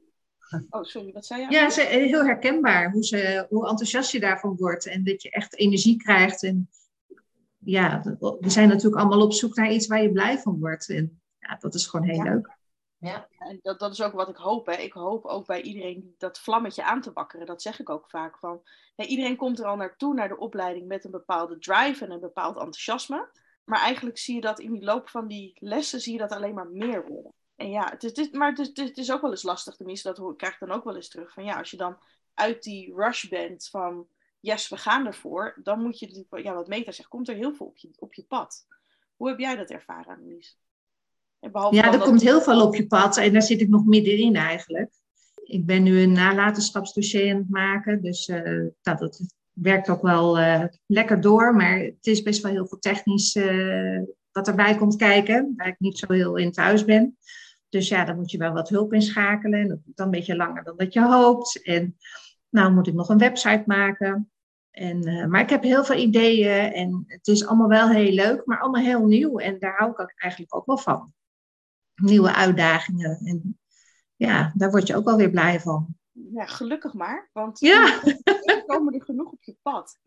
Oh, 0.70 0.84
sorry, 0.84 1.12
wat 1.12 1.26
zei 1.26 1.40
je? 1.40 1.50
Ja, 1.50 1.70
ze, 1.70 1.80
heel 1.80 2.24
herkenbaar 2.24 2.90
hoe, 2.90 3.04
ze, 3.04 3.46
hoe 3.48 3.68
enthousiast 3.68 4.12
je 4.12 4.20
daarvan 4.20 4.56
wordt. 4.56 4.86
En 4.86 5.04
dat 5.04 5.22
je 5.22 5.30
echt 5.30 5.56
energie 5.56 5.96
krijgt. 5.96 6.42
En 6.42 6.70
ja, 7.58 8.02
we 8.18 8.50
zijn 8.50 8.68
natuurlijk 8.68 8.96
allemaal 8.96 9.22
op 9.22 9.32
zoek 9.32 9.54
naar 9.54 9.72
iets 9.72 9.86
waar 9.86 10.02
je 10.02 10.12
blij 10.12 10.38
van 10.38 10.58
wordt. 10.58 10.88
En 10.88 11.20
ja, 11.38 11.56
dat 11.60 11.74
is 11.74 11.86
gewoon 11.86 12.06
heel 12.06 12.22
leuk. 12.22 12.55
Ja. 13.06 13.28
En 13.38 13.58
dat, 13.62 13.78
dat 13.78 13.92
is 13.92 14.02
ook 14.02 14.12
wat 14.12 14.28
ik 14.28 14.36
hoop. 14.36 14.66
Hè. 14.66 14.72
Ik 14.72 14.92
hoop 14.92 15.24
ook 15.24 15.46
bij 15.46 15.62
iedereen 15.62 16.14
dat 16.18 16.38
vlammetje 16.38 16.84
aan 16.84 17.00
te 17.00 17.12
wakkeren. 17.12 17.46
Dat 17.46 17.62
zeg 17.62 17.80
ik 17.80 17.90
ook 17.90 18.10
vaak. 18.10 18.38
Van, 18.38 18.62
iedereen 18.96 19.36
komt 19.36 19.58
er 19.58 19.66
al 19.66 19.76
naartoe, 19.76 20.14
naar 20.14 20.28
de 20.28 20.38
opleiding, 20.38 20.86
met 20.86 21.04
een 21.04 21.10
bepaalde 21.10 21.58
drive 21.58 22.04
en 22.04 22.10
een 22.10 22.20
bepaald 22.20 22.56
enthousiasme. 22.56 23.28
Maar 23.64 23.80
eigenlijk 23.80 24.18
zie 24.18 24.34
je 24.34 24.40
dat 24.40 24.60
in 24.60 24.72
die 24.72 24.84
loop 24.84 25.08
van 25.08 25.26
die 25.26 25.56
lessen, 25.60 26.00
zie 26.00 26.12
je 26.12 26.18
dat 26.18 26.32
alleen 26.32 26.54
maar 26.54 26.68
meer 26.68 27.06
worden. 27.06 27.32
En 27.56 27.70
ja, 27.70 27.94
het 27.98 28.18
is, 28.18 28.30
maar 28.30 28.48
het 28.48 28.58
is, 28.58 28.70
het 28.74 28.98
is 28.98 29.12
ook 29.12 29.20
wel 29.20 29.30
eens 29.30 29.42
lastig. 29.42 29.76
Tenminste, 29.76 30.12
dat 30.12 30.36
krijg 30.36 30.52
ik 30.52 30.60
dan 30.60 30.72
ook 30.72 30.84
wel 30.84 30.94
eens 30.94 31.08
terug. 31.08 31.32
Van 31.32 31.44
ja, 31.44 31.58
als 31.58 31.70
je 31.70 31.76
dan 31.76 31.98
uit 32.34 32.62
die 32.62 32.94
rush 32.94 33.28
bent 33.28 33.68
van 33.68 34.08
yes, 34.40 34.68
we 34.68 34.76
gaan 34.76 35.06
ervoor. 35.06 35.58
Dan 35.62 35.82
moet 35.82 35.98
je, 35.98 36.24
ja, 36.30 36.54
wat 36.54 36.68
Meta 36.68 36.92
zegt, 36.92 37.08
komt 37.08 37.28
er 37.28 37.34
heel 37.34 37.54
veel 37.54 37.66
op 37.66 37.76
je, 37.76 37.90
op 37.98 38.14
je 38.14 38.24
pad. 38.24 38.66
Hoe 39.16 39.28
heb 39.28 39.38
jij 39.38 39.56
dat 39.56 39.70
ervaren, 39.70 40.14
Annelies? 40.14 40.58
Ja, 41.70 41.92
er 41.92 41.98
komt 41.98 42.22
heel 42.22 42.40
veel 42.40 42.62
op 42.62 42.74
je 42.74 42.86
pad 42.86 43.16
en 43.16 43.32
daar 43.32 43.42
zit 43.42 43.60
ik 43.60 43.68
nog 43.68 43.84
middenin 43.84 44.36
eigenlijk. 44.36 44.90
Ik 45.42 45.66
ben 45.66 45.82
nu 45.82 46.00
een 46.00 46.12
nalatenschapsdossier 46.12 47.32
aan 47.32 47.38
het 47.38 47.50
maken, 47.50 48.02
dus 48.02 48.28
uh, 48.28 48.40
nou, 48.82 48.98
dat 48.98 49.20
werkt 49.52 49.88
ook 49.88 50.02
wel 50.02 50.38
uh, 50.38 50.64
lekker 50.86 51.20
door. 51.20 51.54
Maar 51.54 51.78
het 51.78 52.06
is 52.06 52.22
best 52.22 52.42
wel 52.42 52.52
heel 52.52 52.66
veel 52.66 52.78
technisch 52.78 53.36
uh, 53.36 54.00
wat 54.32 54.48
erbij 54.48 54.76
komt 54.76 54.96
kijken, 54.96 55.52
waar 55.56 55.66
ik 55.66 55.78
niet 55.78 55.98
zo 55.98 56.12
heel 56.12 56.36
in 56.36 56.52
thuis 56.52 56.84
ben. 56.84 57.16
Dus 57.68 57.88
ja, 57.88 58.04
dan 58.04 58.16
moet 58.16 58.30
je 58.30 58.38
wel 58.38 58.52
wat 58.52 58.68
hulp 58.68 58.92
inschakelen 58.92 59.60
en 59.60 59.68
dat 59.68 59.84
doet 59.84 59.96
dan 59.96 60.06
een 60.06 60.12
beetje 60.12 60.36
langer 60.36 60.64
dan 60.64 60.76
dat 60.76 60.92
je 60.92 61.02
hoopt. 61.02 61.62
En 61.62 61.96
nou 62.48 62.72
moet 62.72 62.86
ik 62.86 62.94
nog 62.94 63.08
een 63.08 63.18
website 63.18 63.62
maken. 63.66 64.30
En, 64.70 65.30
maar 65.30 65.40
ik 65.40 65.50
heb 65.50 65.62
heel 65.62 65.84
veel 65.84 65.96
ideeën 65.96 66.72
en 66.72 67.04
het 67.06 67.26
is 67.26 67.46
allemaal 67.46 67.68
wel 67.68 67.88
heel 67.88 68.12
leuk, 68.12 68.46
maar 68.46 68.60
allemaal 68.60 68.82
heel 68.82 69.06
nieuw. 69.06 69.38
En 69.38 69.58
daar 69.58 69.76
hou 69.76 69.90
ik 69.90 70.14
eigenlijk 70.16 70.54
ook 70.54 70.66
wel 70.66 70.78
van 70.78 71.14
nieuwe 71.96 72.34
uitdagingen. 72.34 73.18
En 73.24 73.58
ja, 74.16 74.52
daar 74.54 74.70
word 74.70 74.86
je 74.86 74.96
ook 74.96 75.04
wel 75.04 75.16
weer 75.16 75.30
blij 75.30 75.60
van. 75.60 75.96
Ja, 76.12 76.46
gelukkig 76.46 76.94
maar, 76.94 77.30
want 77.32 77.60
ja. 77.60 78.02
er 78.44 78.64
komen 78.66 78.94
er 78.94 79.02
genoeg 79.02 79.30
op 79.30 79.42
je 79.42 79.56
pad. 79.62 79.98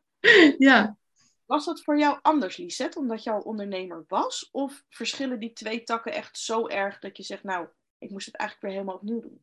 Ja. 0.57 0.97
Was 1.45 1.65
dat 1.65 1.81
voor 1.81 1.97
jou 1.97 2.19
anders, 2.21 2.57
Lisette, 2.57 2.99
omdat 2.99 3.23
je 3.23 3.31
al 3.31 3.41
ondernemer 3.41 4.03
was? 4.07 4.49
Of 4.51 4.83
verschillen 4.89 5.39
die 5.39 5.53
twee 5.53 5.83
takken 5.83 6.13
echt 6.13 6.37
zo 6.37 6.67
erg 6.67 6.99
dat 6.99 7.17
je 7.17 7.23
zegt, 7.23 7.43
nou, 7.43 7.67
ik 7.97 8.09
moest 8.09 8.25
het 8.25 8.35
eigenlijk 8.35 8.67
weer 8.67 8.81
helemaal 8.81 9.01
opnieuw 9.01 9.21
doen? 9.21 9.41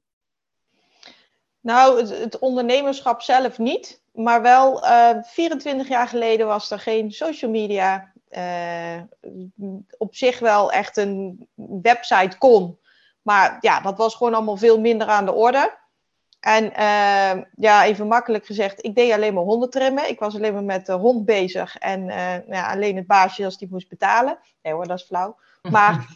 Nou, 1.60 2.00
het, 2.00 2.08
het 2.08 2.38
ondernemerschap 2.38 3.22
zelf 3.22 3.58
niet. 3.58 4.02
Maar 4.12 4.42
wel, 4.42 4.84
uh, 4.84 5.10
eh, 5.10 5.24
24 5.24 5.88
jaar 5.88 6.08
geleden 6.08 6.46
was 6.46 6.70
er 6.70 6.78
geen 6.78 7.12
social 7.12 7.50
media, 7.50 8.12
uh, 8.36 9.00
op 9.98 10.14
zich 10.14 10.38
wel 10.38 10.72
echt 10.72 10.96
een 10.96 11.48
website 11.82 12.38
kon. 12.38 12.78
Maar 13.22 13.56
ja, 13.60 13.80
dat 13.80 13.96
was 13.96 14.14
gewoon 14.14 14.34
allemaal 14.34 14.56
veel 14.56 14.80
minder 14.80 15.06
aan 15.06 15.24
de 15.24 15.32
orde. 15.32 15.78
En 16.40 16.64
uh, 16.64 17.42
ja, 17.56 17.84
even 17.84 18.06
makkelijk 18.06 18.46
gezegd, 18.46 18.84
ik 18.84 18.94
deed 18.94 19.12
alleen 19.12 19.34
maar 19.34 19.42
honden 19.42 19.70
trimmen. 19.70 20.08
Ik 20.08 20.18
was 20.18 20.34
alleen 20.34 20.52
maar 20.52 20.64
met 20.64 20.86
de 20.86 20.92
hond 20.92 21.24
bezig. 21.24 21.76
En 21.76 22.00
uh, 22.00 22.16
nou 22.16 22.44
ja, 22.48 22.70
alleen 22.72 22.96
het 22.96 23.06
baasje 23.06 23.44
als 23.44 23.58
die 23.58 23.68
moest 23.70 23.88
betalen. 23.88 24.38
Nee 24.62 24.72
hoor, 24.72 24.86
dat 24.86 24.98
is 24.98 25.04
flauw. 25.04 25.36
Maar 25.70 26.06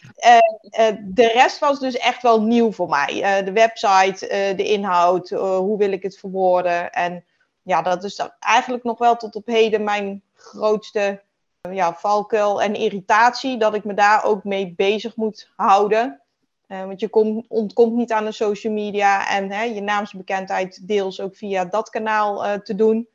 de 1.05 1.31
rest 1.35 1.59
was 1.59 1.79
dus 1.81 1.97
echt 1.97 2.23
wel 2.23 2.43
nieuw 2.43 2.73
voor 2.73 2.89
mij. 2.89 3.43
de 3.45 3.53
website, 3.53 4.27
de 4.57 4.65
inhoud, 4.65 5.29
hoe 5.31 5.79
wil 5.79 5.93
ik 5.93 6.03
het 6.03 6.19
verwoorden. 6.19 6.93
En 6.93 7.25
ja, 7.63 7.83
dat 7.83 8.05
is 8.05 8.29
eigenlijk 8.39 8.85
nog 8.85 8.99
wel 8.99 9.17
tot 9.17 9.35
op 9.35 9.47
heden 9.47 9.85
mijn 9.85 10.23
grootste 10.35 11.23
ja, 11.61 11.95
valkuil 11.95 12.63
en 12.63 12.75
irritatie, 12.75 13.59
dat 13.59 13.75
ik 13.75 13.85
me 13.85 13.95
daar 13.95 14.25
ook 14.25 14.45
mee 14.45 14.75
bezig 14.75 15.17
moet 15.17 15.51
houden. 15.57 16.21
Uh, 16.69 16.85
want 16.85 17.01
je 17.01 17.09
komt 17.09 17.47
ontkomt 17.49 17.95
niet 17.97 18.13
aan 18.13 18.25
de 18.25 18.33
social 18.33 18.73
media 18.73 19.29
en 19.29 19.51
hè, 19.51 19.63
je 19.63 19.81
naamsbekendheid 19.81 20.89
deels 20.89 21.21
ook 21.21 21.37
via 21.37 21.65
dat 21.65 21.91
kanaal 21.91 22.47
uh, 22.47 22.53
te 22.53 22.75
doen. 22.75 23.09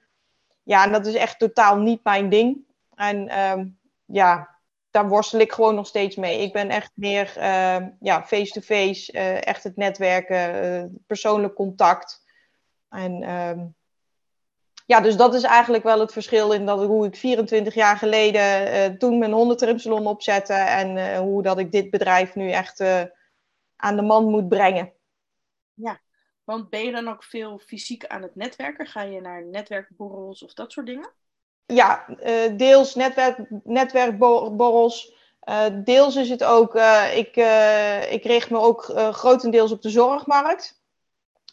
Ja, 0.63 0.83
en 0.83 0.91
dat 0.91 1.05
is 1.05 1.13
echt 1.13 1.39
totaal 1.39 1.77
niet 1.77 2.03
mijn 2.03 2.29
ding. 2.29 2.57
En 2.95 3.27
uh, 3.27 3.65
ja, 4.05 4.55
daar 4.91 5.07
worstel 5.07 5.39
ik 5.39 5.51
gewoon 5.51 5.75
nog 5.75 5.87
steeds 5.87 6.15
mee. 6.15 6.41
Ik 6.41 6.53
ben 6.53 6.69
echt 6.69 6.91
meer 6.93 7.37
ehm, 7.37 7.89
ja, 7.99 8.23
face-to-face, 8.23 9.11
-face, 9.11 9.39
echt 9.39 9.63
het 9.63 9.75
netwerken, 9.75 10.63
eh, 10.63 10.83
persoonlijk 11.07 11.53
contact. 11.53 12.23
En 12.89 13.23
ehm, 13.23 13.65
ja, 14.85 15.01
dus 15.01 15.15
dat 15.15 15.33
is 15.33 15.43
eigenlijk 15.43 15.83
wel 15.83 15.99
het 15.99 16.11
verschil 16.11 16.51
in 16.51 16.65
dat, 16.65 16.83
hoe 16.83 17.05
ik 17.05 17.15
24 17.15 17.73
jaar 17.73 17.97
geleden 17.97 18.67
uh, 18.67 18.97
toen 18.97 19.17
mijn 19.17 19.31
hondentrimsalon 19.31 20.07
opzette 20.07 20.53
en 20.53 20.97
uh, 20.97 21.17
hoe 21.17 21.41
dat 21.41 21.59
ik 21.59 21.71
dit 21.71 21.89
bedrijf 21.89 22.35
nu 22.35 22.51
echt 22.51 22.79
uh, 22.79 23.01
aan 23.75 23.95
de 23.95 24.01
man 24.01 24.25
moet 24.25 24.49
brengen. 24.49 24.93
Ja, 25.73 25.99
want 26.43 26.69
ben 26.69 26.85
je 26.85 26.91
dan 26.91 27.07
ook 27.07 27.23
veel 27.23 27.59
fysiek 27.59 28.05
aan 28.05 28.21
het 28.21 28.35
netwerken? 28.35 28.85
Ga 28.85 29.01
je 29.01 29.21
naar 29.21 29.45
netwerkborrels 29.45 30.43
of 30.43 30.53
dat 30.53 30.71
soort 30.71 30.85
dingen? 30.85 31.09
Ja, 31.65 32.05
deels 32.57 32.95
netwerk, 32.95 33.37
netwerkborrels. 33.63 35.13
deels 35.83 36.15
is 36.15 36.29
het 36.29 36.43
ook, 36.43 36.75
ik, 37.13 37.35
ik 38.09 38.23
richt 38.23 38.49
me 38.49 38.59
ook 38.59 38.83
grotendeels 39.11 39.71
op 39.71 39.81
de 39.81 39.89
zorgmarkt. 39.89 40.83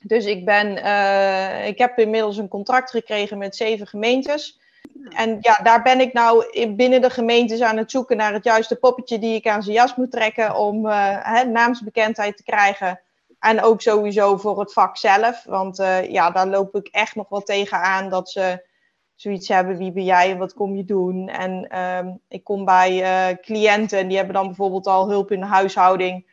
Dus 0.03 0.25
ik, 0.25 0.45
ben, 0.45 0.79
uh, 0.79 1.67
ik 1.67 1.79
heb 1.79 1.99
inmiddels 1.99 2.37
een 2.37 2.49
contract 2.49 2.91
gekregen 2.91 3.39
met 3.39 3.57
zeven 3.57 3.87
gemeentes. 3.87 4.61
En 5.09 5.39
ja, 5.41 5.59
daar 5.63 5.83
ben 5.83 6.01
ik 6.01 6.13
nou 6.13 6.45
binnen 6.75 7.01
de 7.01 7.11
gemeentes 7.11 7.61
aan 7.61 7.77
het 7.77 7.91
zoeken 7.91 8.17
naar 8.17 8.33
het 8.33 8.45
juiste 8.45 8.77
poppetje 8.77 9.19
die 9.19 9.35
ik 9.35 9.47
aan 9.47 9.63
zijn 9.63 9.77
jas 9.77 9.97
moet 9.97 10.11
trekken 10.11 10.57
om 10.57 10.87
uh, 10.87 11.43
naamsbekendheid 11.43 12.37
te 12.37 12.43
krijgen. 12.43 13.01
En 13.39 13.63
ook 13.63 13.81
sowieso 13.81 14.37
voor 14.37 14.61
het 14.61 14.73
vak 14.73 14.97
zelf. 14.97 15.45
Want 15.45 15.81
uh, 15.81 16.11
ja, 16.11 16.31
daar 16.31 16.47
loop 16.47 16.75
ik 16.75 16.89
echt 16.89 17.15
nog 17.15 17.29
wel 17.29 17.43
tegenaan 17.43 18.09
dat 18.09 18.31
ze 18.31 18.67
zoiets 19.15 19.49
hebben. 19.49 19.77
Wie 19.77 19.93
ben 19.93 20.05
jij 20.05 20.31
en 20.31 20.39
wat 20.39 20.55
kom 20.55 20.77
je 20.77 20.85
doen? 20.85 21.29
En 21.29 21.79
um, 21.79 22.21
ik 22.29 22.45
kom 22.45 22.65
bij 22.65 23.39
cliënten 23.43 23.99
en 23.99 24.09
die 24.09 24.17
hebben 24.17 24.35
dan 24.35 24.47
bijvoorbeeld 24.47 24.87
al 24.87 25.09
hulp 25.09 25.31
in 25.31 25.41
de 25.41 25.47
huishouding. 25.47 26.27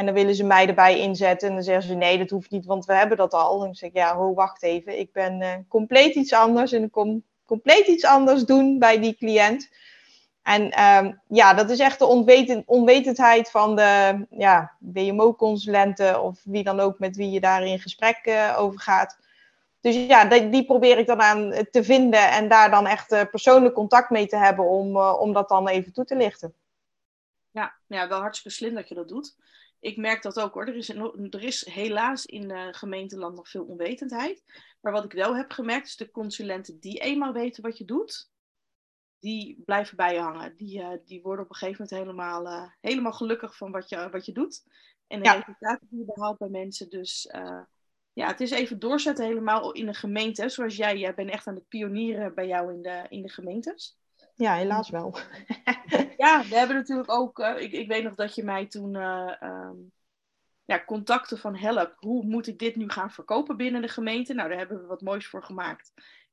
En 0.00 0.06
dan 0.06 0.14
willen 0.14 0.34
ze 0.34 0.44
mij 0.44 0.68
erbij 0.68 0.98
inzetten. 0.98 1.48
En 1.48 1.54
dan 1.54 1.64
zeggen 1.64 1.82
ze: 1.82 1.94
nee, 1.94 2.18
dat 2.18 2.30
hoeft 2.30 2.50
niet, 2.50 2.66
want 2.66 2.84
we 2.84 2.94
hebben 2.94 3.16
dat 3.16 3.32
al. 3.32 3.58
En 3.58 3.64
dan 3.64 3.74
zeg 3.74 3.88
ik: 3.88 3.96
ja, 3.96 4.16
ho, 4.16 4.34
wacht 4.34 4.62
even. 4.62 4.98
Ik 4.98 5.12
ben 5.12 5.40
uh, 5.40 5.54
compleet 5.68 6.14
iets 6.14 6.32
anders. 6.32 6.72
En 6.72 6.82
ik 6.82 6.90
kom 6.90 7.24
compleet 7.46 7.86
iets 7.86 8.04
anders 8.04 8.44
doen 8.44 8.78
bij 8.78 9.00
die 9.00 9.16
cliënt. 9.16 9.70
En 10.42 10.84
um, 10.84 11.20
ja, 11.28 11.54
dat 11.54 11.70
is 11.70 11.78
echt 11.78 11.98
de 11.98 12.06
onwetend, 12.06 12.66
onwetendheid 12.66 13.50
van 13.50 13.76
de 13.76 14.26
ja, 14.30 14.76
WMO-consulenten 14.78 16.22
of 16.22 16.40
wie 16.44 16.64
dan 16.64 16.80
ook 16.80 16.98
met 16.98 17.16
wie 17.16 17.30
je 17.30 17.40
daar 17.40 17.66
in 17.66 17.78
gesprek 17.78 18.18
uh, 18.26 18.56
over 18.58 18.80
gaat. 18.80 19.18
Dus 19.80 19.94
ja, 19.94 20.24
die, 20.24 20.48
die, 20.48 20.64
probeer 20.64 20.98
ik 20.98 21.06
dan 21.06 21.20
aan 21.20 21.66
te 21.70 21.84
vinden 21.84 22.30
en 22.30 22.48
daar 22.48 22.70
dan 22.70 22.86
echt 22.86 23.30
persoonlijk 23.30 23.74
contact 23.74 24.10
mee 24.10 24.26
te 24.26 24.36
hebben 24.36 24.64
om, 24.64 24.96
om 24.96 25.32
dat 25.32 25.48
dan 25.48 25.68
even 25.68 25.92
toe 25.92 26.04
te 26.04 26.16
lichten. 26.16 26.54
Ja, 27.50 27.74
ja, 27.86 28.08
wel 28.08 28.20
hartstikke 28.20 28.56
slim 28.56 28.74
dat 28.74 28.88
je 28.88 28.94
dat 28.94 29.08
doet 29.08 29.36
ik 29.80 29.96
merk 29.96 30.22
dat 30.22 30.40
ook 30.40 30.54
hoor. 30.54 30.66
Er 30.66 30.76
is, 30.76 30.88
er 30.88 31.42
is 31.42 31.66
helaas 31.66 32.26
in 32.26 32.50
uh, 32.50 32.66
gemeenteland 32.70 33.36
nog 33.36 33.48
veel 33.48 33.64
onwetendheid. 33.64 34.42
Maar 34.80 34.92
wat 34.92 35.04
ik 35.04 35.12
wel 35.12 35.36
heb 35.36 35.50
gemerkt 35.50 35.86
is 35.86 35.96
de 35.96 36.10
consulenten 36.10 36.80
die 36.80 36.98
eenmaal 36.98 37.32
weten 37.32 37.62
wat 37.62 37.78
je 37.78 37.84
doet, 37.84 38.30
die 39.18 39.62
blijven 39.64 39.96
bij 39.96 40.14
je 40.14 40.20
hangen. 40.20 40.56
Die, 40.56 40.80
uh, 40.80 40.88
die 41.04 41.22
worden 41.22 41.44
op 41.44 41.50
een 41.50 41.56
gegeven 41.56 41.84
moment 41.84 42.02
helemaal, 42.08 42.46
uh, 42.46 42.70
helemaal 42.80 43.12
gelukkig 43.12 43.56
van 43.56 43.70
wat 43.70 43.88
je, 43.88 44.08
wat 44.10 44.26
je 44.26 44.32
doet. 44.32 44.62
En 45.06 45.18
de 45.22 45.24
Ja. 45.28 45.34
resultaten 45.34 45.86
die 45.90 45.98
je 45.98 46.12
behaalt 46.14 46.38
bij 46.38 46.48
mensen. 46.48 46.90
Dus 46.90 47.26
eh, 47.26 47.60
ja, 48.12 48.26
het 48.26 48.40
is 48.40 48.50
even 48.50 48.78
doorzetten 48.78 49.24
helemaal 49.26 49.72
in 49.72 49.86
de 49.86 49.94
gemeente. 49.94 50.48
Zoals 50.48 50.76
jij, 50.76 50.98
jij 50.98 51.14
bent 51.14 51.30
echt 51.30 51.46
aan 51.46 51.54
het 51.54 51.68
pionieren 51.68 52.34
bij 52.34 52.46
jou 52.46 52.72
in 52.72 52.82
de, 52.82 53.06
in 53.08 53.22
de 53.22 53.28
gemeentes. 53.28 53.98
Ja, 54.34 54.54
helaas 54.56 54.90
wel. 54.90 55.16
Ja, 56.20 56.42
we 56.48 56.54
hebben 56.56 56.76
natuurlijk 56.76 57.10
ook. 57.10 57.38
eh, 57.38 57.60
ik, 57.62 57.72
ik 57.72 57.88
weet 57.88 58.04
nog 58.04 58.14
dat 58.14 58.34
je 58.34 58.44
mij 58.44 58.66
toen 58.66 58.96
eh, 58.96 59.42
ehm, 59.42 59.76
ja, 60.64 60.84
contacten 60.84 61.38
van 61.38 61.56
help. 61.56 61.94
Hoe 61.98 62.24
moet 62.24 62.46
ik 62.46 62.58
dit 62.58 62.76
nu 62.76 62.88
gaan 62.88 63.10
verkopen 63.10 63.56
binnen 63.56 63.82
de 63.82 63.88
gemeente? 63.88 64.34
Nou, 64.34 64.48
daar 64.48 64.58
hebben 64.58 64.80
we 64.80 64.86
wat 64.86 65.00
moois 65.00 65.26
voor 65.26 65.42
gemaakt. 65.44 65.92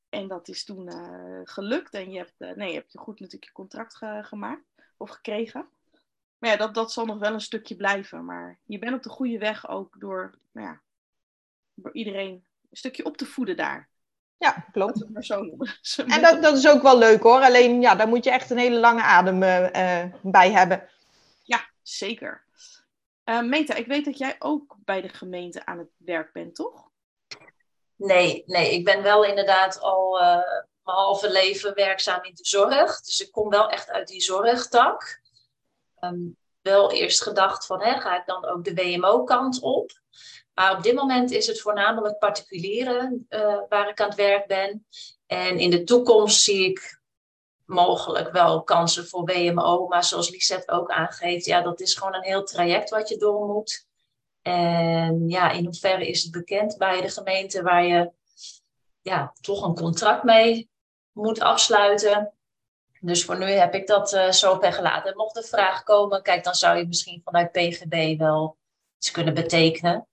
En 0.09 0.27
dat 0.27 0.47
is 0.47 0.63
toen 0.65 0.87
eh, 0.87 1.39
gelukt. 1.43 1.93
En 1.93 2.11
je 2.11 2.17
hebt, 2.17 2.55
nee, 2.57 2.67
je 2.69 2.73
hebt 2.77 2.97
goed 2.97 3.19
natuurlijk 3.19 3.43
je 3.43 3.51
contract 3.51 3.95
ge- 3.97 4.21
gemaakt 4.23 4.65
of 4.97 5.09
gekregen. 5.09 5.67
Maar 6.37 6.49
ja, 6.49 6.57
dat, 6.57 6.73
dat 6.73 6.91
zal 6.91 7.05
nog 7.05 7.19
wel 7.19 7.33
een 7.33 7.41
stukje 7.41 7.75
blijven. 7.75 8.25
Maar 8.25 8.59
je 8.65 8.79
bent 8.79 8.95
op 8.95 9.03
de 9.03 9.09
goede 9.09 9.37
weg 9.37 9.69
ook 9.69 9.99
door, 9.99 10.37
nou 10.51 10.67
ja, 10.67 10.81
door 11.73 11.93
iedereen 11.93 12.31
een 12.69 12.77
stukje 12.77 13.05
op 13.05 13.17
te 13.17 13.25
voeden 13.25 13.57
daar. 13.57 13.89
Ja, 14.37 14.65
klopt. 14.71 14.97
we 14.97 15.03
het 15.03 15.13
maar 15.13 15.23
zo 15.23 15.41
noemen. 15.41 15.67
En 16.07 16.21
dat, 16.21 16.41
dat 16.43 16.57
is 16.57 16.67
ook 16.67 16.81
wel 16.81 16.97
leuk 16.97 17.21
hoor. 17.21 17.41
Alleen 17.41 17.81
ja, 17.81 17.95
daar 17.95 18.07
moet 18.07 18.23
je 18.23 18.31
echt 18.31 18.49
een 18.49 18.57
hele 18.57 18.79
lange 18.79 19.01
adem 19.01 19.43
eh, 19.43 20.01
eh, 20.03 20.13
bij 20.21 20.51
hebben. 20.51 20.89
Ja, 21.43 21.69
zeker. 21.81 22.45
Eh, 23.23 23.41
Meta, 23.41 23.73
ik 23.73 23.87
weet 23.87 24.05
dat 24.05 24.17
jij 24.17 24.35
ook 24.39 24.75
bij 24.77 25.01
de 25.01 25.09
gemeente 25.09 25.65
aan 25.65 25.77
het 25.77 25.89
werk 25.97 26.33
bent, 26.33 26.55
toch? 26.55 26.89
Nee, 27.95 28.43
nee, 28.45 28.73
ik 28.73 28.85
ben 28.85 29.03
wel 29.03 29.23
inderdaad 29.23 29.79
al 29.79 30.19
eh, 30.19 30.25
mijn 30.83 30.97
halve 30.97 31.31
leven 31.31 31.75
werkzaam 31.75 32.23
in 32.23 32.33
de 32.35 32.45
zorg. 32.45 33.01
Dus 33.01 33.19
ik 33.19 33.31
kom 33.31 33.49
wel 33.49 33.69
echt 33.69 33.89
uit 33.89 34.07
die 34.07 34.21
zorgtak. 34.21 35.21
Ehm, 35.99 36.27
wel 36.69 36.91
eerst 36.91 37.23
gedacht 37.23 37.65
van, 37.65 37.81
hè, 37.81 37.99
ga 37.99 38.19
ik 38.19 38.25
dan 38.25 38.45
ook 38.45 38.63
de 38.63 38.73
WMO-kant 38.73 39.59
op? 39.59 39.91
Maar 40.53 40.77
op 40.77 40.83
dit 40.83 40.95
moment 40.95 41.31
is 41.31 41.47
het 41.47 41.61
voornamelijk 41.61 42.17
particulieren 42.17 43.25
eh, 43.29 43.59
waar 43.69 43.89
ik 43.89 44.01
aan 44.01 44.07
het 44.07 44.17
werk 44.17 44.47
ben. 44.47 44.85
En 45.25 45.59
in 45.59 45.69
de 45.69 45.83
toekomst 45.83 46.41
zie 46.41 46.69
ik 46.69 47.01
mogelijk 47.65 48.31
wel 48.31 48.63
kansen 48.63 49.07
voor 49.07 49.25
WMO. 49.25 49.87
Maar 49.87 50.03
zoals 50.03 50.29
Lisette 50.29 50.71
ook 50.71 50.89
aangeeft, 50.89 51.45
ja, 51.45 51.61
dat 51.61 51.79
is 51.79 51.95
gewoon 51.95 52.15
een 52.15 52.23
heel 52.23 52.43
traject 52.43 52.89
wat 52.89 53.09
je 53.09 53.17
door 53.17 53.45
moet. 53.45 53.85
En 54.41 55.29
ja, 55.29 55.51
in 55.51 55.65
hoeverre 55.65 56.07
is 56.07 56.23
het 56.23 56.31
bekend 56.31 56.77
bij 56.77 57.01
de 57.01 57.09
gemeente 57.09 57.61
waar 57.61 57.85
je 57.85 58.11
ja, 59.01 59.33
toch 59.41 59.65
een 59.65 59.75
contract 59.75 60.23
mee 60.23 60.69
moet 61.11 61.39
afsluiten. 61.39 62.36
Dus 62.99 63.25
voor 63.25 63.37
nu 63.37 63.45
heb 63.45 63.73
ik 63.73 63.87
dat 63.87 64.13
eh, 64.13 64.31
zo 64.31 64.57
per 64.57 64.73
gelaten. 64.73 65.11
En 65.11 65.17
mocht 65.17 65.35
de 65.35 65.43
vraag 65.43 65.83
komen, 65.83 66.21
kijk, 66.21 66.43
dan 66.43 66.55
zou 66.55 66.77
je 66.77 66.87
misschien 66.87 67.21
vanuit 67.23 67.51
PGB 67.51 68.17
wel 68.17 68.57
iets 68.97 69.11
kunnen 69.11 69.33
betekenen. 69.33 70.07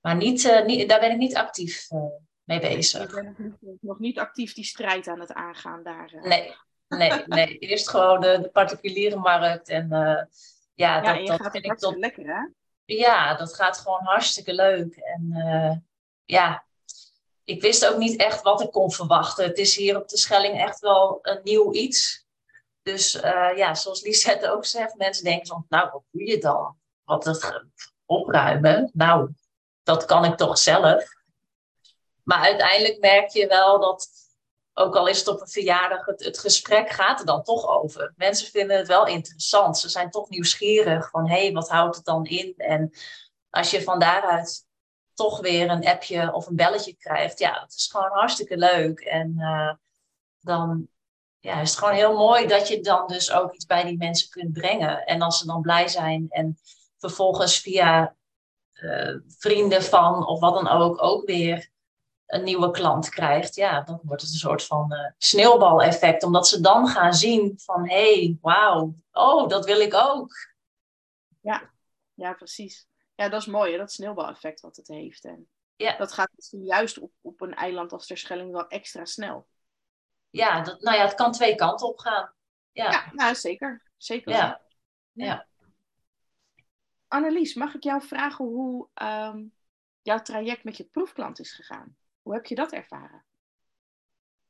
Maar 0.00 0.16
niet, 0.16 0.44
eh, 0.44 0.64
niet, 0.64 0.88
daar 0.88 1.00
ben 1.00 1.10
ik 1.10 1.16
niet 1.16 1.36
actief 1.36 1.90
eh, 1.90 1.98
mee 2.42 2.60
bezig. 2.60 3.22
nog 3.22 3.38
niet, 3.38 3.78
nog 3.80 3.98
niet 3.98 4.18
actief 4.18 4.54
die 4.54 4.64
strijd 4.64 5.08
aan 5.08 5.20
het 5.20 5.32
aangaan 5.32 5.82
daar. 5.82 6.10
Nee, 6.22 6.54
nee, 6.88 7.22
nee. 7.26 7.58
Eerst 7.68 7.88
gewoon 7.88 8.20
de, 8.20 8.38
de 8.42 8.50
particuliere 8.50 9.16
markt. 9.16 9.68
En 9.68 9.88
ja, 9.88 10.26
ja, 10.74 11.00
dat, 11.00 11.16
en 11.16 11.24
dat 11.24 11.40
gaat 11.40 11.52
vind 11.52 11.64
ik 11.64 11.78
tot, 11.78 11.96
lekker, 11.96 12.26
hè? 12.26 12.48
ja, 12.84 13.34
dat 13.34 13.54
gaat 13.54 13.78
gewoon 13.78 14.04
hartstikke 14.04 14.54
leuk. 14.54 14.96
En 14.96 15.84
ja, 16.24 16.63
ik 17.44 17.60
wist 17.60 17.86
ook 17.86 17.96
niet 17.96 18.20
echt 18.20 18.42
wat 18.42 18.60
ik 18.60 18.70
kon 18.70 18.92
verwachten. 18.92 19.44
Het 19.44 19.58
is 19.58 19.76
hier 19.76 19.96
op 19.96 20.08
de 20.08 20.16
Schelling 20.16 20.60
echt 20.60 20.78
wel 20.78 21.18
een 21.22 21.40
nieuw 21.42 21.72
iets. 21.72 22.26
Dus 22.82 23.14
eh, 23.14 23.56
ja, 23.56 23.74
zoals 23.74 24.02
Lisette 24.02 24.50
ook 24.50 24.64
zegt, 24.64 24.96
mensen 24.96 25.24
denken 25.24 25.46
soms, 25.46 25.64
nou, 25.68 25.90
wat 25.92 26.02
doe 26.10 26.26
je 26.26 26.38
dan? 26.38 26.76
Wat 27.04 27.24
het 27.24 27.64
opruimen? 28.06 28.90
Nou, 28.92 29.30
dat 29.82 30.04
kan 30.04 30.24
ik 30.24 30.36
toch 30.36 30.58
zelf. 30.58 31.04
Maar 32.22 32.40
uiteindelijk 32.40 33.00
merk 33.00 33.28
je 33.28 33.46
wel 33.46 33.80
dat, 33.80 34.08
ook 34.74 34.96
al 34.96 35.06
is 35.06 35.18
het 35.18 35.28
op 35.28 35.40
een 35.40 35.48
verjaardag, 35.48 36.06
het, 36.06 36.24
het 36.24 36.38
gesprek 36.38 36.90
gaat 36.90 37.20
er 37.20 37.26
dan 37.26 37.42
toch 37.42 37.68
over. 37.68 38.12
Mensen 38.16 38.50
vinden 38.50 38.76
het 38.76 38.86
wel 38.86 39.06
interessant. 39.06 39.78
Ze 39.78 39.88
zijn 39.88 40.10
toch 40.10 40.28
nieuwsgierig 40.28 41.10
van, 41.10 41.28
hé, 41.28 41.42
hey, 41.42 41.52
wat 41.52 41.68
houdt 41.68 41.96
het 41.96 42.04
dan 42.04 42.24
in? 42.24 42.54
En 42.56 42.92
als 43.50 43.70
je 43.70 43.82
van 43.82 43.98
daaruit 43.98 44.63
toch 45.14 45.40
weer 45.40 45.70
een 45.70 45.86
appje 45.86 46.32
of 46.32 46.46
een 46.46 46.56
belletje 46.56 46.96
krijgt, 46.96 47.38
ja, 47.38 47.60
dat 47.60 47.72
is 47.72 47.88
gewoon 47.90 48.10
hartstikke 48.10 48.56
leuk. 48.56 49.00
En 49.00 49.34
eh, 49.38 49.72
dan 50.40 50.88
ja, 51.40 51.60
is 51.60 51.70
het 51.70 51.78
gewoon 51.78 51.94
heel 51.94 52.16
mooi 52.16 52.46
dat 52.46 52.68
je 52.68 52.80
dan 52.80 53.06
dus 53.06 53.32
ook 53.32 53.52
iets 53.52 53.66
bij 53.66 53.84
die 53.84 53.96
mensen 53.96 54.30
kunt 54.30 54.52
brengen. 54.52 55.04
En 55.04 55.22
als 55.22 55.38
ze 55.38 55.46
dan 55.46 55.60
blij 55.60 55.88
zijn 55.88 56.26
en 56.28 56.58
vervolgens 56.98 57.60
via 57.60 58.16
eh, 58.72 59.14
vrienden 59.26 59.82
van 59.82 60.26
of 60.26 60.40
wat 60.40 60.54
dan 60.54 60.68
ook 60.68 61.02
ook 61.02 61.26
weer 61.26 61.72
een 62.26 62.44
nieuwe 62.44 62.70
klant 62.70 63.08
krijgt, 63.08 63.54
ja, 63.54 63.80
dan 63.80 64.00
wordt 64.02 64.22
het 64.22 64.30
een 64.30 64.38
soort 64.38 64.64
van 64.64 64.92
eh, 64.92 65.10
sneeuwbaleffect. 65.18 66.22
Omdat 66.22 66.48
ze 66.48 66.60
dan 66.60 66.88
gaan 66.88 67.14
zien 67.14 67.52
van, 67.56 67.88
hé, 67.88 68.14
hey, 68.14 68.38
wauw, 68.40 68.94
oh, 69.12 69.48
dat 69.48 69.64
wil 69.64 69.80
ik 69.80 69.94
ook. 69.94 70.32
Ja, 72.14 72.32
precies. 72.32 72.86
Ja, 73.14 73.28
dat 73.28 73.40
is 73.40 73.46
mooi, 73.46 73.72
hè? 73.72 73.78
dat 73.78 73.92
sneeuwbaleffect 73.92 74.60
wat 74.60 74.76
het 74.76 74.88
heeft. 74.88 75.24
En 75.24 75.48
Ja. 75.76 75.96
dat 75.96 76.12
gaat 76.12 76.30
misschien 76.34 76.64
juist 76.64 76.98
op, 76.98 77.12
op 77.20 77.40
een 77.40 77.54
eiland 77.54 77.92
als 77.92 78.06
Terschelling 78.06 78.52
wel 78.52 78.68
extra 78.68 79.04
snel. 79.04 79.48
Ja, 80.30 80.60
dat, 80.62 80.80
nou 80.80 80.96
ja, 80.96 81.04
het 81.04 81.14
kan 81.14 81.32
twee 81.32 81.54
kanten 81.54 81.86
op 81.88 81.98
gaan. 81.98 82.32
Ja, 82.72 82.90
Ja, 82.90 83.10
nou, 83.12 83.34
zeker. 83.34 83.82
Zeker. 83.96 84.32
ja. 85.12 85.46
Annelies, 87.08 87.54
mag 87.54 87.74
ik 87.74 87.82
jou 87.82 88.02
vragen 88.02 88.44
hoe 88.44 88.88
ehm, 88.94 89.44
jouw 90.02 90.22
traject 90.22 90.64
met 90.64 90.76
je 90.76 90.84
proefklant 90.84 91.38
is 91.38 91.52
gegaan? 91.52 91.96
Hoe 92.22 92.34
heb 92.34 92.46
je 92.46 92.54
dat 92.54 92.72
ervaren? 92.72 93.24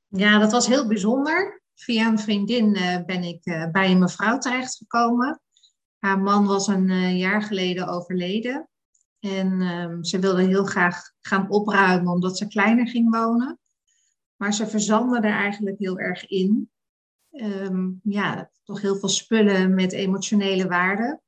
Ja, 0.09 0.39
dat 0.39 0.53
was 0.53 0.67
heel 0.67 0.89
bijzonder. 0.89 1.63
Via 1.75 2.07
een 2.07 2.19
vriendin 2.19 2.75
eh, 2.75 3.05
ben 3.05 3.23
ik 3.23 3.45
eh, 3.45 3.71
bij 3.71 3.91
een 3.91 3.99
mevrouw 3.99 4.39
terechtgekomen. 4.39 5.41
Haar 6.05 6.19
man 6.19 6.47
was 6.47 6.67
een 6.67 6.91
eh, 6.91 7.19
jaar 7.19 7.43
geleden 7.43 7.89
overleden. 7.89 8.69
En 9.21 9.61
ehm, 9.61 10.03
ze 10.03 10.19
wilde 10.19 10.43
heel 10.43 10.65
graag 10.65 11.13
gaan 11.21 11.51
opruimen 11.51 12.13
omdat 12.13 12.39
ze 12.39 12.47
kleiner 12.47 12.89
ging 12.89 13.17
wonen. 13.17 13.59
Maar 14.37 14.55
ze 14.55 14.67
verzandde 14.67 15.17
er 15.17 15.35
eigenlijk 15.35 15.79
heel 15.79 15.99
erg 15.99 16.27
in. 16.27 16.71
Ehm, 17.31 17.91
ja, 18.03 18.51
toch 18.63 18.81
heel 18.81 18.97
veel 18.97 19.09
spullen 19.09 19.75
met 19.75 19.93
emotionele 19.93 20.69
waarde. 20.69 21.21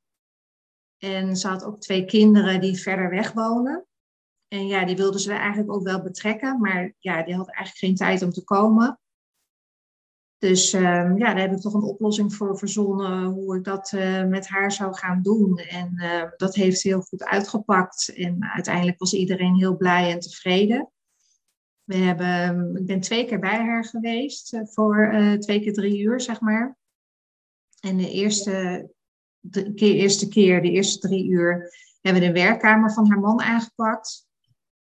En 0.97 1.37
ze 1.37 1.47
had 1.47 1.63
ook 1.63 1.81
twee 1.81 2.05
kinderen 2.05 2.61
die 2.61 2.79
verder 2.79 3.09
weg 3.09 3.31
wonen. 3.31 3.85
En 4.47 4.67
ja, 4.67 4.85
die 4.85 4.95
wilden 4.95 5.19
ze 5.19 5.33
eigenlijk 5.33 5.71
ook 5.71 5.83
wel 5.83 6.01
betrekken, 6.01 6.59
maar 6.59 6.93
ja, 6.99 7.23
die 7.23 7.35
had 7.35 7.47
eigenlijk 7.47 7.77
geen 7.77 7.95
tijd 7.95 8.21
om 8.21 8.31
te 8.31 8.43
komen. 8.43 8.99
Dus 10.37 10.73
ehm, 10.73 11.17
ja, 11.17 11.33
daar 11.33 11.39
heb 11.39 11.51
ik 11.51 11.59
toch 11.59 11.73
een 11.73 11.81
oplossing 11.81 12.33
voor 12.33 12.57
verzonnen 12.57 13.23
hoe 13.23 13.55
ik 13.55 13.63
dat 13.63 13.91
eh, 13.93 14.25
met 14.25 14.47
haar 14.47 14.71
zou 14.71 14.95
gaan 14.95 15.21
doen. 15.21 15.57
En 15.57 15.93
eh, 15.95 16.23
dat 16.37 16.55
heeft 16.55 16.83
heel 16.83 17.01
goed 17.01 17.23
uitgepakt. 17.23 18.13
En 18.15 18.43
uiteindelijk 18.53 18.99
was 18.99 19.13
iedereen 19.13 19.55
heel 19.55 19.77
blij 19.77 20.11
en 20.11 20.19
tevreden. 20.19 20.91
We 21.87 21.95
hebben, 21.95 22.75
ik 22.75 22.85
ben 22.85 22.99
twee 22.99 23.25
keer 23.25 23.39
bij 23.39 23.59
haar 23.59 23.85
geweest, 23.85 24.53
eh, 24.53 24.61
voor 24.65 25.09
eh, 25.11 25.33
twee 25.33 25.59
keer 25.59 25.73
drie 25.73 25.99
uur, 25.99 26.21
zeg 26.21 26.41
maar. 26.41 26.77
En 27.79 27.97
de 27.97 28.11
eerste, 28.11 28.89
keer, 29.51 29.95
eerste 29.95 30.27
keer, 30.27 30.61
de 30.61 30.71
eerste 30.71 31.07
drie 31.07 31.27
uur, 31.27 31.71
hebben 32.01 32.21
we 32.21 32.27
de 32.27 32.33
werkkamer 32.33 32.93
van 32.93 33.09
haar 33.09 33.19
man 33.19 33.41
aangepakt. 33.41 34.26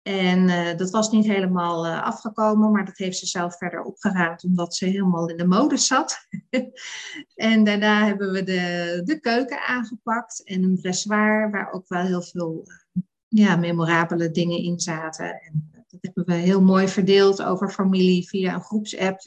En 0.09 0.49
eh, 0.49 0.77
dat 0.77 0.91
was 0.91 1.11
niet 1.11 1.27
helemaal 1.27 1.87
eh, 1.87 2.03
afgekomen, 2.03 2.71
maar 2.71 2.85
dat 2.85 2.97
heeft 2.97 3.19
ze 3.19 3.27
zelf 3.27 3.57
verder 3.57 3.83
opgeruimd, 3.83 4.45
omdat 4.45 4.75
ze 4.75 4.85
helemaal 4.85 5.29
in 5.29 5.37
de 5.37 5.47
mode 5.47 5.77
zat. 5.77 6.27
en 7.35 7.65
daarna 7.65 8.07
hebben 8.07 8.33
we 8.33 8.43
de, 8.43 9.01
de 9.05 9.21
keuken 9.21 9.67
aangepakt 9.67 10.45
en 10.45 10.63
een 10.63 10.77
dressoir, 10.77 11.51
waar 11.51 11.73
ook 11.73 11.89
wel 11.89 12.03
heel 12.03 12.23
veel 12.23 12.63
eh, 12.65 13.03
ja, 13.29 13.57
memorabele 13.57 14.31
dingen 14.31 14.59
in 14.59 14.81
zaten. 14.81 15.27
En 15.27 15.71
dat 15.73 15.99
hebben 16.01 16.25
we 16.25 16.35
heel 16.35 16.63
mooi 16.63 16.89
verdeeld 16.89 17.43
over 17.43 17.71
familie 17.71 18.29
via 18.29 18.55
een 18.55 18.63
groepsapp. 18.63 19.21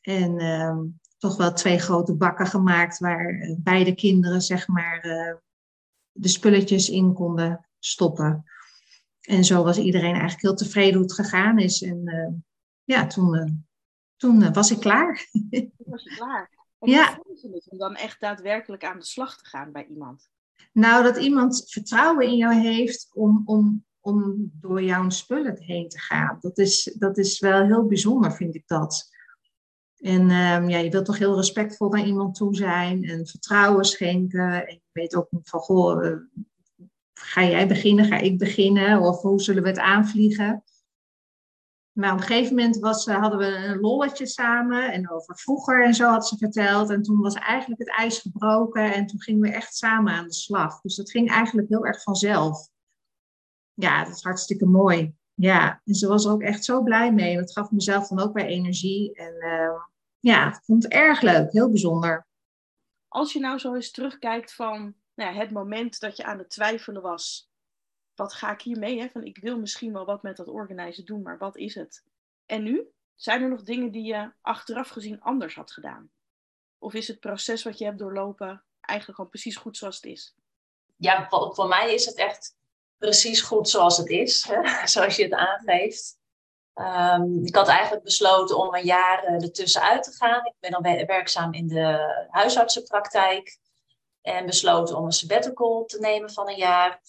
En 0.00 0.38
ehm, 0.38 0.78
toch 1.18 1.36
wel 1.36 1.52
twee 1.52 1.78
grote 1.78 2.14
bakken 2.14 2.46
gemaakt, 2.46 2.98
waar 2.98 3.54
beide 3.58 3.94
kinderen, 3.94 4.40
zeg 4.40 4.68
maar, 4.68 5.00
de 6.12 6.28
spulletjes 6.28 6.88
in 6.88 7.12
konden 7.12 7.66
stoppen. 7.78 8.44
En 9.26 9.44
zo 9.44 9.64
was 9.64 9.78
iedereen 9.78 10.12
eigenlijk 10.12 10.42
heel 10.42 10.54
tevreden 10.54 10.94
hoe 10.94 11.02
het 11.02 11.12
gegaan 11.12 11.58
is. 11.58 11.82
En 11.82 12.00
uh, 12.04 12.34
ja, 12.84 13.06
toen, 13.06 13.34
uh, 13.34 13.44
toen 14.16 14.42
uh, 14.42 14.52
was 14.52 14.70
ik 14.70 14.80
klaar. 14.80 15.28
Toen 15.50 15.72
was 15.76 16.02
je 16.02 16.14
klaar. 16.16 16.50
En 16.78 16.90
Ja. 16.90 17.18
hoe 17.22 17.38
je 17.42 17.48
het 17.54 17.70
om 17.70 17.78
dan 17.78 17.94
echt 17.94 18.20
daadwerkelijk 18.20 18.84
aan 18.84 18.98
de 18.98 19.04
slag 19.04 19.36
te 19.38 19.44
gaan 19.48 19.72
bij 19.72 19.86
iemand? 19.86 20.28
Nou, 20.72 21.02
dat 21.02 21.16
iemand 21.16 21.64
vertrouwen 21.66 22.26
in 22.26 22.36
jou 22.36 22.54
heeft 22.54 23.08
om, 23.14 23.42
om, 23.44 23.84
om 24.00 24.50
door 24.60 24.82
jouw 24.82 25.10
spullen 25.10 25.62
heen 25.62 25.88
te 25.88 25.98
gaan. 25.98 26.38
Dat 26.40 26.58
is, 26.58 26.94
dat 26.98 27.18
is 27.18 27.38
wel 27.40 27.64
heel 27.64 27.86
bijzonder, 27.86 28.32
vind 28.32 28.54
ik 28.54 28.66
dat. 28.66 29.10
En 29.96 30.20
um, 30.20 30.68
ja, 30.68 30.78
je 30.78 30.90
wilt 30.90 31.04
toch 31.04 31.18
heel 31.18 31.36
respectvol 31.36 31.88
naar 31.88 32.06
iemand 32.06 32.34
toe 32.34 32.56
zijn 32.56 33.04
en 33.04 33.26
vertrouwen 33.26 33.84
schenken. 33.84 34.66
En 34.66 34.74
je 34.74 34.80
weet 34.92 35.16
ook 35.16 35.28
van, 35.42 35.60
goh, 35.60 36.18
ga 37.20 37.44
jij 37.44 37.68
beginnen, 37.68 38.04
ga 38.04 38.18
ik 38.18 38.38
beginnen? 38.38 39.00
Of 39.00 39.22
hoe 39.22 39.40
zullen 39.40 39.62
we 39.62 39.68
het 39.68 39.78
aanvliegen? 39.78 40.64
Maar 41.92 42.12
op 42.12 42.18
een 42.18 42.24
gegeven 42.26 42.54
moment 42.54 42.78
was, 42.78 43.06
eh, 43.06 43.20
hadden 43.20 43.38
we 43.38 43.46
een 43.46 43.80
lolletje 43.80 44.26
samen 44.26 44.92
en 44.92 45.10
over 45.10 45.38
vroeger 45.38 45.84
en 45.84 45.94
zo 45.94 46.08
had 46.08 46.28
ze 46.28 46.36
verteld. 46.36 46.90
En 46.90 47.02
toen 47.02 47.20
was 47.20 47.34
eigenlijk 47.34 47.80
het 47.80 47.90
ijs 47.90 48.18
gebroken 48.18 48.94
en 48.94 49.06
toen 49.06 49.22
gingen 49.22 49.40
we 49.40 49.50
echt 49.50 49.76
samen 49.76 50.12
aan 50.12 50.26
de 50.26 50.34
slag. 50.34 50.80
Dus 50.80 50.96
dat 50.96 51.10
ging 51.10 51.30
eigenlijk 51.30 51.68
heel 51.68 51.86
erg 51.86 52.02
vanzelf. 52.02 52.68
Ja, 53.74 54.04
dat 54.04 54.14
is 54.14 54.22
hartstikke 54.22 54.66
mooi. 54.66 55.14
Ja, 55.34 55.80
en 55.84 55.94
ze 55.94 56.08
was 56.08 56.24
er 56.24 56.30
ook 56.30 56.42
echt 56.42 56.64
zo 56.64 56.82
blij 56.82 57.12
mee. 57.12 57.36
Dat 57.36 57.52
gaf 57.52 57.70
mezelf 57.70 58.08
dan 58.08 58.20
ook 58.20 58.34
weer 58.34 58.46
energie. 58.46 59.14
En 59.14 59.34
uh, 59.34 59.82
ja, 60.18 60.48
ik 60.48 60.60
vond 60.62 60.82
het 60.82 60.92
erg 60.92 61.20
leuk, 61.20 61.52
heel 61.52 61.68
bijzonder. 61.68 62.26
Als 63.08 63.32
je 63.32 63.40
nou 63.40 63.58
zo 63.58 63.74
eens 63.74 63.90
terugkijkt 63.90 64.54
van 64.54 64.94
nou 65.16 65.34
het 65.34 65.50
moment 65.50 66.00
dat 66.00 66.16
je 66.16 66.24
aan 66.24 66.38
het 66.38 66.50
twijfelen 66.50 67.02
was 67.02 67.50
wat 68.16 68.32
ga 68.32 68.52
ik 68.52 68.60
hiermee? 68.60 69.00
Hè? 69.00 69.08
Van, 69.08 69.24
ik 69.24 69.38
wil 69.38 69.58
misschien 69.58 69.92
wel 69.92 70.04
wat 70.04 70.22
met 70.22 70.36
dat 70.36 70.48
organiseren 70.48 71.04
doen, 71.04 71.22
maar 71.22 71.38
wat 71.38 71.56
is 71.56 71.74
het? 71.74 72.02
En 72.46 72.62
nu? 72.62 72.90
Zijn 73.14 73.42
er 73.42 73.48
nog 73.48 73.62
dingen 73.62 73.90
die 73.90 74.04
je 74.04 74.32
achteraf 74.40 74.88
gezien 74.88 75.20
anders 75.20 75.54
had 75.54 75.72
gedaan? 75.72 76.10
Of 76.78 76.94
is 76.94 77.08
het 77.08 77.20
proces 77.20 77.62
wat 77.62 77.78
je 77.78 77.84
hebt 77.84 77.98
doorlopen 77.98 78.64
eigenlijk 78.80 79.18
gewoon 79.18 79.30
precies 79.30 79.56
goed 79.56 79.76
zoals 79.76 79.96
het 79.96 80.04
is? 80.04 80.34
Ja, 80.96 81.28
voor, 81.28 81.54
voor 81.54 81.68
mij 81.68 81.94
is 81.94 82.04
het 82.04 82.14
echt 82.14 82.56
precies 82.98 83.40
goed 83.40 83.68
zoals 83.68 83.96
het 83.96 84.08
is, 84.08 84.44
hè? 84.48 84.86
zoals 84.86 85.16
je 85.16 85.22
het 85.22 85.32
aangeeft. 85.32 86.18
Um, 86.74 87.44
ik 87.44 87.54
had 87.54 87.68
eigenlijk 87.68 88.04
besloten 88.04 88.58
om 88.58 88.74
een 88.74 88.84
jaar 88.84 89.24
uh, 89.24 89.42
ertussenuit 89.42 90.02
te 90.02 90.12
gaan. 90.12 90.46
Ik 90.46 90.54
ben 90.58 90.70
dan 90.70 91.06
werkzaam 91.06 91.52
in 91.52 91.66
de 91.66 92.26
huisartsenpraktijk. 92.30 93.58
En 94.26 94.46
besloten 94.46 94.96
om 94.96 95.04
een 95.04 95.12
sabbatical 95.12 95.84
te 95.84 95.98
nemen 96.00 96.30
van 96.30 96.48
een 96.48 96.56
jaar. 96.56 97.00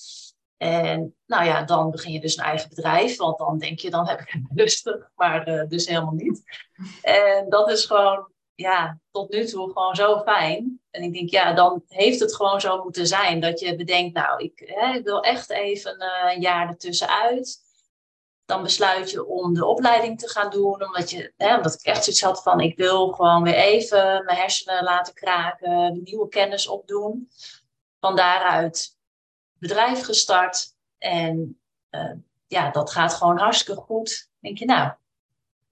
En 0.58 1.16
nou 1.26 1.46
ja, 1.46 1.64
dan 1.64 1.92
begin 1.92 2.12
je 2.12 2.20
dus 2.20 2.38
een 2.38 2.44
eigen 2.44 2.70
bedrijf, 2.70 3.18
want 3.18 3.38
dan 3.38 3.58
denk 3.58 3.80
je, 3.80 3.90
dan 3.90 4.08
heb 4.08 4.20
ik 4.20 4.30
het 4.30 4.42
lustig, 4.62 5.10
maar 5.16 5.48
uh, 5.48 5.68
dus 5.68 5.88
helemaal 5.88 6.14
niet. 6.14 6.42
En 7.02 7.50
dat 7.50 7.70
is 7.70 7.86
gewoon, 7.86 8.32
ja, 8.56 9.00
tot 9.12 9.30
nu 9.30 9.46
toe 9.46 9.72
gewoon 9.72 9.96
zo 9.96 10.20
fijn. 10.20 10.82
En 10.90 11.04
ik 11.04 11.14
denk, 11.14 11.30
ja, 11.30 11.54
dan 11.54 11.84
heeft 11.88 12.20
het 12.20 12.36
gewoon 12.36 12.62
zo 12.62 12.84
moeten 12.84 13.08
zijn 13.08 13.40
dat 13.40 13.60
je 13.60 13.76
bedenkt, 13.76 14.16
nou, 14.16 14.44
ik, 14.44 14.62
hè, 14.66 14.94
ik 14.94 15.04
wil 15.04 15.22
echt 15.22 15.50
even 15.50 15.96
uh, 16.02 16.34
een 16.34 16.42
jaar 16.42 16.68
ertussenuit. 16.68 17.60
Dan 18.48 18.64
besluit 18.64 19.12
je 19.12 19.26
om 19.26 19.54
de 19.54 19.66
opleiding 19.66 20.20
te 20.20 20.30
gaan 20.30 20.50
doen, 20.50 20.86
omdat, 20.86 21.10
je, 21.10 21.34
hè, 21.38 21.56
omdat 21.56 21.74
ik 21.74 21.82
echt 21.82 22.04
zoiets 22.04 22.22
had 22.22 22.44
van, 22.44 22.60
ik 22.60 22.78
wil 22.78 23.12
gewoon 23.12 23.44
weer 23.44 23.56
even 23.56 24.26
mijn 24.26 24.38
hersenen 24.38 24.84
laten 24.84 25.14
kraken, 25.14 26.02
nieuwe 26.04 26.28
kennis 26.28 26.68
opdoen. 26.68 27.30
Van 28.00 28.16
daaruit 28.16 28.98
bedrijf 29.60 30.04
gestart. 30.04 30.76
En 30.98 31.60
uh, 31.92 32.14
ja, 32.48 32.72
dat 32.72 32.92
gaat 32.92 33.14
gewoon 33.14 33.38
hartstikke 33.38 33.82
goed. 33.82 34.30
Denk 34.40 34.58
je, 34.58 34.66
nou, 34.66 34.94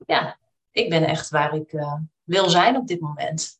ja, 0.06 0.40
ik 0.72 0.90
ben 0.90 1.04
echt 1.04 1.30
waar 1.30 1.56
ik 1.56 1.74
uh, 1.74 1.94
wil 2.24 2.50
zijn 2.50 2.78
op 2.78 2.88
dit 2.88 3.00
moment. 3.00 3.60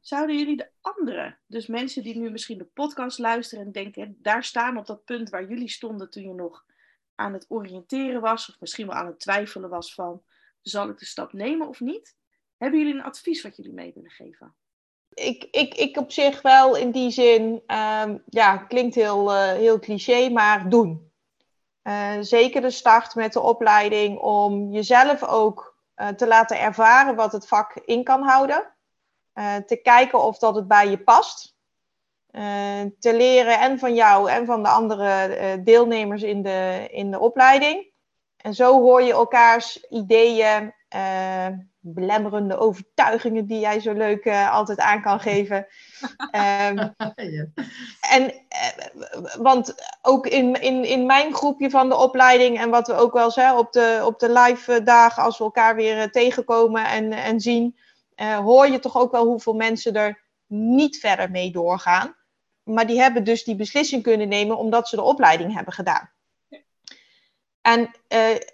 Zouden 0.00 0.38
jullie 0.38 0.56
de 0.56 0.70
anderen, 0.80 1.38
dus 1.46 1.66
mensen 1.66 2.02
die 2.02 2.16
nu 2.16 2.30
misschien 2.30 2.58
de 2.58 2.64
podcast 2.64 3.18
luisteren 3.18 3.64
en 3.64 3.72
denken, 3.72 4.18
daar 4.22 4.44
staan 4.44 4.76
op 4.76 4.86
dat 4.86 5.04
punt 5.04 5.30
waar 5.30 5.48
jullie 5.48 5.70
stonden 5.70 6.10
toen 6.10 6.22
je 6.22 6.34
nog 6.34 6.64
aan 7.14 7.32
het 7.32 7.46
oriënteren 7.48 8.20
was, 8.20 8.48
of 8.48 8.60
misschien 8.60 8.86
wel 8.86 8.96
aan 8.96 9.06
het 9.06 9.20
twijfelen 9.20 9.70
was 9.70 9.94
van, 9.94 10.22
zal 10.62 10.88
ik 10.88 10.98
de 10.98 11.04
stap 11.04 11.32
nemen 11.32 11.68
of 11.68 11.80
niet? 11.80 12.16
Hebben 12.56 12.78
jullie 12.78 12.94
een 12.94 13.02
advies 13.02 13.42
wat 13.42 13.56
jullie 13.56 13.72
mee 13.72 13.92
willen 13.94 14.10
geven? 14.10 14.54
ik, 15.14 15.48
ik, 15.50 15.74
ik 15.74 15.96
op 15.96 16.12
zich 16.12 16.42
wel 16.42 16.76
in 16.76 16.90
die 16.90 17.10
zin, 17.10 17.62
um, 17.66 18.22
ja, 18.26 18.56
klinkt 18.56 18.94
heel, 18.94 19.34
uh, 19.34 19.52
heel 19.52 19.78
cliché, 19.78 20.28
maar 20.28 20.68
doen. 20.68 21.12
Uh, 21.82 22.16
zeker 22.20 22.60
de 22.60 22.70
start 22.70 23.14
met 23.14 23.32
de 23.32 23.40
opleiding 23.40 24.18
om 24.18 24.70
jezelf 24.70 25.24
ook 25.24 25.78
uh, 25.96 26.08
te 26.08 26.26
laten 26.26 26.60
ervaren 26.60 27.14
wat 27.14 27.32
het 27.32 27.48
vak 27.48 27.74
in 27.74 28.04
kan 28.04 28.22
houden. 28.22 28.72
te 29.66 29.80
kijken 29.82 30.22
of 30.22 30.38
dat 30.38 30.54
het 30.54 30.68
bij 30.68 30.88
je 30.88 30.98
past. 30.98 31.53
Te 32.98 33.16
leren 33.16 33.60
en 33.60 33.78
van 33.78 33.94
jou 33.94 34.30
en 34.30 34.46
van 34.46 34.62
de 34.62 34.68
andere 34.68 35.60
deelnemers 35.64 36.22
in 36.22 36.42
de, 36.42 36.88
in 36.90 37.10
de 37.10 37.18
opleiding. 37.18 37.92
En 38.36 38.54
zo 38.54 38.80
hoor 38.80 39.02
je 39.02 39.12
elkaars 39.12 39.86
ideeën, 39.88 40.74
belemmerende 41.84 42.56
overtuigingen 42.56 43.46
die 43.46 43.58
jij 43.58 43.80
zo 43.80 43.92
leuk 43.92 44.24
uh, 44.24 44.52
altijd 44.52 44.78
aan 44.78 45.02
kan 45.02 45.20
geven. 45.20 45.66
um, 46.32 46.94
ja. 47.36 47.46
En, 48.10 48.22
uh, 48.32 49.34
want 49.36 49.74
ook 50.02 50.26
in, 50.26 50.60
in, 50.60 50.84
in 50.84 51.06
mijn 51.06 51.34
groepje 51.34 51.70
van 51.70 51.88
de 51.88 51.96
opleiding 51.96 52.58
en 52.58 52.70
wat 52.70 52.86
we 52.86 52.94
ook 52.94 53.12
wel 53.12 53.30
zeggen 53.30 53.58
op 53.58 53.72
de, 53.72 54.02
op 54.04 54.18
de 54.18 54.32
live 54.32 54.82
dagen 54.82 55.22
als 55.22 55.38
we 55.38 55.44
elkaar 55.44 55.76
weer 55.76 56.10
tegenkomen 56.10 56.84
en, 56.84 57.12
en 57.12 57.40
zien, 57.40 57.78
hoor 58.16 58.68
je 58.68 58.78
toch 58.78 58.96
ook 58.96 59.12
wel 59.12 59.26
hoeveel 59.26 59.54
mensen 59.54 59.94
er 59.94 60.22
niet 60.46 60.98
verder 60.98 61.30
mee 61.30 61.50
doorgaan. 61.50 62.16
Maar 62.64 62.86
die 62.86 63.00
hebben 63.00 63.24
dus 63.24 63.44
die 63.44 63.56
beslissing 63.56 64.02
kunnen 64.02 64.28
nemen 64.28 64.56
omdat 64.56 64.88
ze 64.88 64.96
de 64.96 65.02
opleiding 65.02 65.54
hebben 65.54 65.72
gedaan. 65.72 66.10
En 67.60 67.90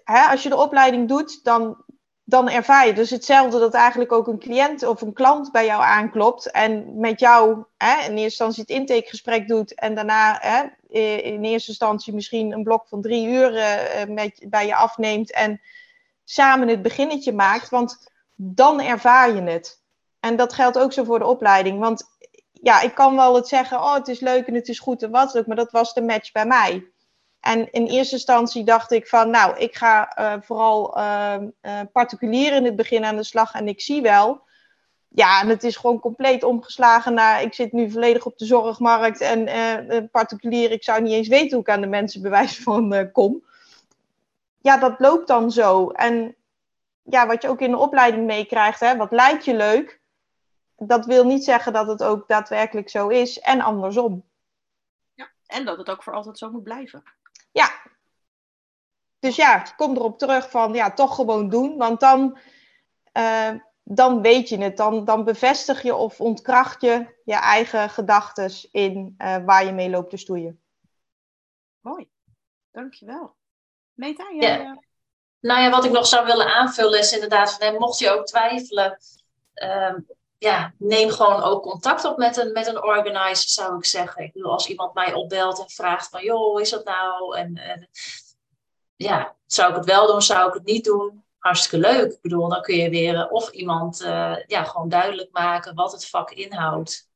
hè, 0.03 0.21
als 0.21 0.43
je 0.43 0.49
de 0.49 0.57
opleiding 0.57 1.07
doet, 1.07 1.43
dan, 1.43 1.83
dan 2.23 2.49
ervaar 2.49 2.87
je 2.87 2.93
dus 2.93 3.09
hetzelfde 3.09 3.59
dat 3.59 3.73
eigenlijk 3.73 4.11
ook 4.11 4.27
een 4.27 4.39
cliënt 4.39 4.83
of 4.83 5.01
een 5.01 5.13
klant 5.13 5.51
bij 5.51 5.65
jou 5.65 5.83
aanklopt 5.83 6.51
en 6.51 6.99
met 6.99 7.19
jou 7.19 7.63
hè, 7.77 7.93
in 7.93 7.99
eerste 7.99 8.21
instantie 8.21 8.61
het 8.61 8.71
intakegesprek 8.71 9.47
doet 9.47 9.73
en 9.73 9.95
daarna 9.95 10.37
hè, 10.41 10.63
in 11.17 11.43
eerste 11.43 11.69
instantie 11.69 12.13
misschien 12.13 12.51
een 12.51 12.63
blok 12.63 12.87
van 12.87 13.01
drie 13.01 13.27
uur 13.27 13.53
uh, 13.53 14.15
met, 14.15 14.45
bij 14.49 14.65
je 14.65 14.75
afneemt 14.75 15.31
en 15.31 15.61
samen 16.23 16.67
het 16.67 16.81
beginnetje 16.81 17.33
maakt, 17.33 17.69
want 17.69 18.11
dan 18.35 18.81
ervaar 18.81 19.35
je 19.35 19.41
het. 19.41 19.81
En 20.19 20.35
dat 20.35 20.53
geldt 20.53 20.79
ook 20.79 20.93
zo 20.93 21.03
voor 21.03 21.19
de 21.19 21.25
opleiding, 21.25 21.79
want 21.79 22.09
ja, 22.61 22.81
ik 22.81 22.93
kan 22.93 23.15
wel 23.15 23.35
het 23.35 23.47
zeggen, 23.47 23.77
oh 23.77 23.93
het 23.93 24.07
is 24.07 24.19
leuk 24.19 24.47
en 24.47 24.53
het 24.53 24.67
is 24.67 24.79
goed 24.79 25.03
en 25.03 25.11
wat 25.11 25.37
ook, 25.37 25.45
maar 25.45 25.55
dat 25.55 25.71
was 25.71 25.93
de 25.93 26.01
match 26.01 26.31
bij 26.31 26.45
mij. 26.45 26.85
En 27.39 27.71
in 27.71 27.85
eerste 27.85 28.15
instantie 28.15 28.63
dacht 28.63 28.91
ik 28.91 29.07
van, 29.07 29.29
nou, 29.29 29.57
ik 29.57 29.75
ga 29.75 30.17
uh, 30.19 30.33
vooral 30.41 30.97
uh, 30.97 31.35
uh, 31.61 31.79
particulier 31.91 32.53
in 32.53 32.65
het 32.65 32.75
begin 32.75 33.05
aan 33.05 33.15
de 33.15 33.23
slag 33.23 33.53
en 33.53 33.67
ik 33.67 33.81
zie 33.81 34.01
wel. 34.01 34.41
Ja, 35.07 35.41
en 35.41 35.49
het 35.49 35.63
is 35.63 35.75
gewoon 35.75 35.99
compleet 35.99 36.43
omgeslagen 36.43 37.13
naar, 37.13 37.41
ik 37.41 37.53
zit 37.53 37.71
nu 37.71 37.91
volledig 37.91 38.25
op 38.25 38.37
de 38.37 38.45
zorgmarkt 38.45 39.21
en 39.21 40.09
particulier, 40.11 40.71
ik 40.71 40.83
zou 40.83 41.01
niet 41.01 41.13
eens 41.13 41.27
weten 41.27 41.51
hoe 41.51 41.61
ik 41.61 41.69
aan 41.69 41.81
de 41.81 41.87
mensen 41.87 42.21
bewijs 42.21 42.57
van 42.63 43.11
kom. 43.11 43.43
Ja, 44.61 44.77
dat 44.77 44.95
loopt 44.99 45.27
dan 45.27 45.51
zo. 45.51 45.89
En 45.89 46.35
ja, 47.03 47.27
wat 47.27 47.41
je 47.41 47.49
ook 47.49 47.61
in 47.61 47.71
de 47.71 47.77
opleiding 47.77 48.25
meekrijgt, 48.25 48.79
hè, 48.79 48.97
wat 48.97 49.11
lijkt 49.11 49.45
je 49.45 49.55
leuk, 49.55 50.00
dat 50.87 51.05
wil 51.05 51.25
niet 51.25 51.43
zeggen 51.43 51.73
dat 51.73 51.87
het 51.87 52.03
ook 52.03 52.27
daadwerkelijk 52.27 52.89
zo 52.89 53.07
is 53.07 53.39
en 53.39 53.61
andersom. 53.61 54.29
Ja, 55.13 55.31
en 55.45 55.65
dat 55.65 55.77
het 55.77 55.89
ook 55.89 56.03
voor 56.03 56.13
altijd 56.13 56.37
zo 56.37 56.51
moet 56.51 56.63
blijven. 56.63 57.03
Ja. 57.51 57.69
Dus 59.19 59.35
ja, 59.35 59.59
kom 59.59 59.95
erop 59.95 60.17
terug 60.17 60.49
van 60.49 60.73
ja, 60.73 60.93
toch 60.93 61.15
gewoon 61.15 61.49
doen. 61.49 61.77
Want 61.77 61.99
dan, 61.99 62.37
uh, 63.17 63.51
dan 63.83 64.21
weet 64.21 64.49
je 64.49 64.57
het. 64.57 64.77
Dan, 64.77 65.05
dan 65.05 65.23
bevestig 65.23 65.81
je 65.81 65.95
of 65.95 66.21
ontkracht 66.21 66.81
je 66.81 67.19
je 67.25 67.35
eigen 67.35 67.89
gedachten 67.89 68.51
in 68.71 69.15
uh, 69.17 69.37
waar 69.45 69.65
je 69.65 69.71
mee 69.71 69.89
loopt 69.89 70.09
te 70.09 70.17
stoeien. 70.17 70.61
Mooi, 71.79 72.09
dankjewel. 72.71 73.35
Meta, 73.93 74.31
jij... 74.33 74.61
Ja. 74.61 74.83
Nou 75.39 75.61
ja, 75.61 75.69
wat 75.69 75.85
ik 75.85 75.91
nog 75.91 76.05
zou 76.05 76.25
willen 76.25 76.53
aanvullen 76.53 76.99
is 76.99 77.13
inderdaad 77.13 77.53
van, 77.53 77.77
mocht 77.77 77.99
je 77.99 78.09
ook 78.09 78.25
twijfelen, 78.25 78.97
uh, 79.55 79.95
ja, 80.41 80.73
neem 80.77 81.09
gewoon 81.09 81.41
ook 81.41 81.61
contact 81.61 82.05
op 82.05 82.17
met 82.17 82.37
een, 82.37 82.51
met 82.51 82.67
een 82.67 82.83
organizer, 82.83 83.49
zou 83.49 83.77
ik 83.77 83.85
zeggen. 83.85 84.23
Ik 84.23 84.33
bedoel, 84.33 84.51
als 84.51 84.67
iemand 84.67 84.93
mij 84.93 85.13
opbelt 85.13 85.59
en 85.59 85.69
vraagt 85.69 86.09
van, 86.09 86.23
joh, 86.23 86.61
is 86.61 86.69
dat 86.69 86.85
nou? 86.85 87.37
En, 87.37 87.57
en 87.57 87.89
ja, 88.95 89.35
zou 89.45 89.69
ik 89.69 89.75
het 89.75 89.85
wel 89.85 90.07
doen, 90.07 90.21
zou 90.21 90.47
ik 90.47 90.53
het 90.53 90.65
niet 90.65 90.83
doen? 90.83 91.23
Hartstikke 91.37 91.87
leuk. 91.87 92.11
Ik 92.11 92.21
bedoel, 92.21 92.49
dan 92.49 92.61
kun 92.61 92.75
je 92.75 92.89
weer 92.89 93.29
of 93.29 93.49
iemand 93.49 94.01
uh, 94.01 94.35
ja, 94.47 94.63
gewoon 94.63 94.89
duidelijk 94.89 95.31
maken 95.31 95.75
wat 95.75 95.91
het 95.91 96.07
vak 96.07 96.31
inhoudt. 96.31 97.09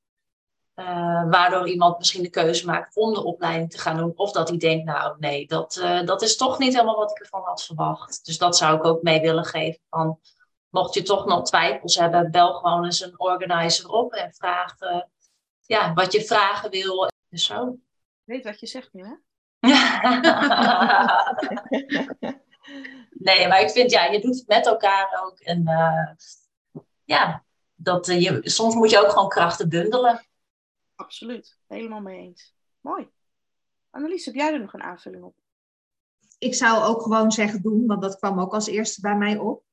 Uh, 0.76 1.30
waardoor 1.30 1.68
iemand 1.68 1.98
misschien 1.98 2.24
de 2.24 2.30
keuze 2.30 2.66
maakt 2.66 2.96
om 2.96 3.14
de 3.14 3.24
opleiding 3.24 3.72
te 3.72 3.78
gaan 3.78 3.98
doen. 3.98 4.14
Of 4.16 4.32
dat 4.32 4.50
hij 4.50 4.58
denkt, 4.58 4.86
nou 4.86 5.16
nee, 5.20 5.48
dat, 5.48 5.74
dat 6.06 6.22
is 6.22 6.38
toch 6.38 6.58
niet 6.58 6.74
helemaal 6.74 6.98
wat 6.98 7.12
ik 7.12 7.20
ervan 7.20 7.42
had 7.44 7.64
verwacht. 7.64 8.26
Dus 8.26 8.38
dat 8.38 8.58
zou 8.58 8.78
ik 8.78 8.84
ook 8.84 9.02
mee 9.02 9.22
willen 9.22 9.46
geven. 9.46 9.82
Van, 9.90 10.20
mocht 10.76 10.94
je 10.94 11.02
toch 11.02 11.26
nog 11.26 11.44
twijfels 11.44 11.96
hebben, 11.96 12.32
bel 12.32 12.54
gewoon 12.54 12.86
eens 12.86 13.02
een 13.02 13.20
organizer 13.20 13.90
op 13.90 14.14
en 14.14 14.34
vraag 14.34 14.82
uh, 14.82 15.02
ja, 15.62 15.94
wat 15.94 16.12
je 16.12 16.26
vragen 16.26 16.70
wil. 16.70 17.10
Dus 17.30 17.46
zo. 17.46 17.78
Weet 18.24 18.44
wat 18.44 18.60
je 18.60 18.68
zegt 18.68 18.94
nu, 18.94 19.04
hè? 19.04 19.14
nee, 23.28 23.48
maar 23.48 23.62
ik 23.62 23.70
vind, 23.70 23.92
ja, 23.92 24.06
je 24.06 24.22
doet 24.22 24.36
het 24.36 24.48
met 24.48 24.66
elkaar 24.66 25.24
ook. 25.24 25.40
En 25.40 25.62
uh, 25.62 26.12
ja, 27.04 27.44
dat, 27.76 28.08
uh, 28.08 28.22
je, 28.22 28.40
soms 28.44 28.76
moet 28.76 28.90
je 28.90 29.00
ook 29.00 29.10
gewoon 29.12 29.30
krachten 29.30 29.70
bundelen. 29.70 30.28
Absoluut, 30.96 31.58
helemaal 31.68 32.02
mee 32.02 32.20
eens. 32.20 32.54
Mooi. 32.80 33.10
Annelies, 33.90 34.26
heb 34.26 34.36
jij 34.36 34.54
er 34.54 34.60
nog 34.60 34.74
een 34.74 34.84
aanvulling 34.84 35.24
op? 35.24 35.36
Ik 36.38 36.56
zou 36.56 36.84
ook 36.84 37.02
gewoon 37.02 37.32
zeggen 37.32 37.62
doen, 37.62 37.86
want 37.86 38.02
dat 38.02 38.18
kwam 38.18 38.40
ook 38.40 38.54
als 38.54 38.68
eerste 38.68 39.02
bij 39.02 39.16
mij 39.16 39.38
op. 39.38 39.64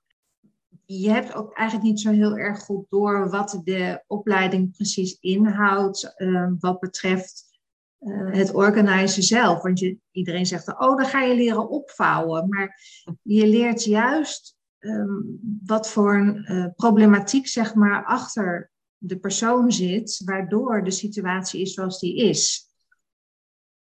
Je 0.85 1.11
hebt 1.11 1.35
ook 1.35 1.53
eigenlijk 1.53 1.89
niet 1.89 2.01
zo 2.01 2.11
heel 2.11 2.37
erg 2.37 2.61
goed 2.61 2.87
door 2.89 3.31
wat 3.31 3.61
de 3.65 4.05
opleiding 4.07 4.73
precies 4.73 5.17
inhoudt, 5.21 6.15
uh, 6.17 6.51
wat 6.59 6.81
betreft 6.81 7.59
uh, 8.01 8.33
het 8.33 8.55
organiseren 8.55 9.25
zelf. 9.25 9.63
Want 9.63 9.79
je, 9.79 9.99
iedereen 10.11 10.47
zegt, 10.47 10.69
oh, 10.69 10.97
dan 10.97 11.07
ga 11.07 11.21
je 11.21 11.35
leren 11.35 11.69
opvouwen. 11.69 12.49
Maar 12.49 12.81
je 13.23 13.47
leert 13.47 13.85
juist 13.85 14.57
um, 14.79 15.41
wat 15.65 15.89
voor 15.91 16.15
een 16.15 16.53
uh, 16.53 16.67
problematiek, 16.77 17.47
zeg 17.47 17.75
maar, 17.75 18.05
achter 18.05 18.71
de 18.99 19.19
persoon 19.19 19.73
zit, 19.73 20.23
waardoor 20.25 20.85
de 20.85 20.91
situatie 20.91 21.61
is 21.61 21.75
zoals 21.75 22.01
die 22.01 22.17
is. 22.17 22.71